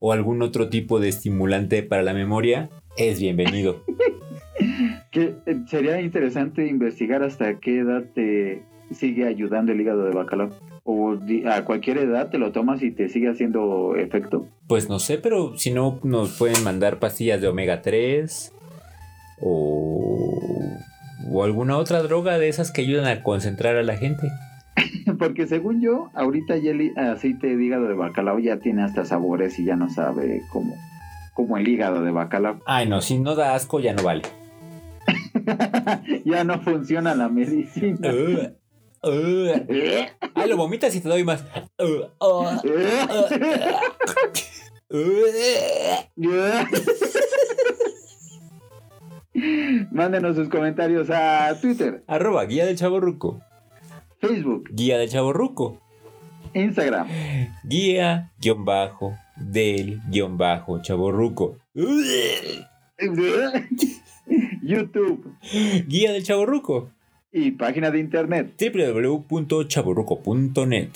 o 0.00 0.12
algún 0.12 0.42
otro 0.42 0.68
tipo 0.68 1.00
de 1.00 1.08
estimulante 1.08 1.82
para 1.82 2.02
la 2.02 2.12
memoria, 2.12 2.68
es 2.98 3.18
bienvenido. 3.18 3.82
Que 5.10 5.34
eh, 5.46 5.56
sería 5.66 6.02
interesante 6.02 6.66
investigar 6.66 7.22
hasta 7.22 7.58
qué 7.58 7.78
edad 7.78 8.04
te 8.14 8.62
sigue 8.90 9.26
ayudando 9.26 9.72
el 9.72 9.80
hígado 9.80 10.04
de 10.04 10.10
bacalao. 10.10 10.50
O 10.84 11.16
a 11.50 11.64
cualquier 11.64 11.96
edad 11.96 12.28
te 12.28 12.36
lo 12.36 12.52
tomas 12.52 12.82
y 12.82 12.90
te 12.90 13.08
sigue 13.08 13.30
haciendo 13.30 13.96
efecto. 13.96 14.46
Pues 14.68 14.90
no 14.90 14.98
sé, 14.98 15.16
pero 15.16 15.56
si 15.56 15.70
no, 15.70 16.00
nos 16.02 16.36
pueden 16.36 16.62
mandar 16.62 16.98
pastillas 16.98 17.40
de 17.40 17.48
omega 17.48 17.80
3 17.80 18.52
o, 19.40 19.95
o 21.30 21.44
alguna 21.44 21.76
otra 21.76 22.02
droga 22.02 22.38
de 22.38 22.48
esas 22.48 22.70
que 22.70 22.82
ayudan 22.82 23.06
a 23.06 23.22
concentrar 23.22 23.76
a 23.76 23.82
la 23.82 23.96
gente. 23.96 24.28
Porque 25.18 25.46
según 25.46 25.80
yo, 25.80 26.10
ahorita 26.14 26.56
ya 26.56 26.70
el 26.72 26.96
aceite 26.96 27.56
de 27.56 27.64
hígado 27.64 27.88
de 27.88 27.94
bacalao 27.94 28.38
ya 28.38 28.58
tiene 28.58 28.82
hasta 28.82 29.04
sabores 29.04 29.58
y 29.58 29.64
ya 29.64 29.76
no 29.76 29.88
sabe 29.88 30.42
como, 30.52 30.74
como 31.34 31.56
el 31.56 31.68
hígado 31.68 32.02
de 32.02 32.10
bacalao. 32.10 32.60
Ay, 32.66 32.88
no, 32.88 33.00
si 33.00 33.18
no 33.18 33.34
da 33.34 33.54
asco 33.54 33.80
ya 33.80 33.92
no 33.94 34.02
vale. 34.02 34.22
ya 36.24 36.44
no 36.44 36.60
funciona 36.60 37.14
la 37.14 37.28
medicina. 37.28 38.10
Uh, 39.02 39.50
uh. 39.68 40.06
Ay, 40.34 40.48
lo 40.48 40.56
vomitas 40.56 40.92
y 40.96 41.00
te 41.00 41.08
doy 41.08 41.22
más. 41.22 41.44
Uh. 41.78 42.06
Mándenos 49.90 50.36
sus 50.36 50.48
comentarios 50.48 51.10
a 51.10 51.58
Twitter, 51.60 52.02
Arroba 52.06 52.44
guía 52.46 52.64
del 52.64 52.76
chaborruco. 52.76 53.42
Facebook, 54.20 54.70
Guía 54.72 54.96
del 54.98 55.10
chaborruco. 55.10 55.80
Instagram, 56.54 57.08
Guía 57.64 58.32
guion 58.40 58.64
bajo 58.64 59.12
del 59.36 60.00
guion 60.08 60.38
bajo. 60.38 60.80
YouTube 64.62 65.34
Guía 65.86 66.12
del 66.12 66.24
chaborruco. 66.24 66.90
y 67.32 67.50
página 67.52 67.90
de 67.90 67.98
internet. 67.98 68.54
www.chaborruco.net. 68.58 70.90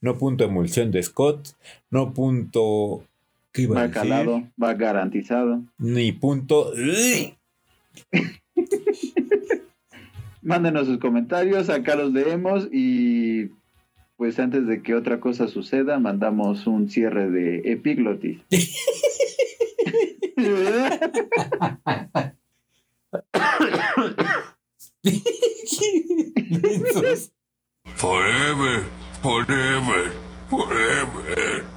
No 0.00 0.18
punto 0.18 0.44
emulsión 0.44 0.90
de 0.90 1.00
Scott. 1.02 1.50
No 1.90 2.12
punto. 2.12 3.04
¿Qué 3.52 3.62
iba 3.62 3.80
a 3.80 3.86
decir? 3.86 4.02
Bacalado 4.02 4.42
va 4.60 4.74
garantizado. 4.74 5.62
Ni 5.78 6.10
punto. 6.12 6.72
Mándenos 10.42 10.86
sus 10.86 10.98
comentarios, 10.98 11.70
acá 11.70 11.96
los 11.96 12.12
leemos 12.12 12.68
y 12.70 13.50
pues 14.16 14.38
antes 14.38 14.66
de 14.66 14.82
que 14.82 14.94
otra 14.94 15.20
cosa 15.20 15.48
suceda, 15.48 15.98
mandamos 15.98 16.66
un 16.66 16.88
cierre 16.88 17.30
de 17.30 17.72
epiglotis. 17.72 18.40
Forever, 29.22 30.12
forever. 30.48 31.73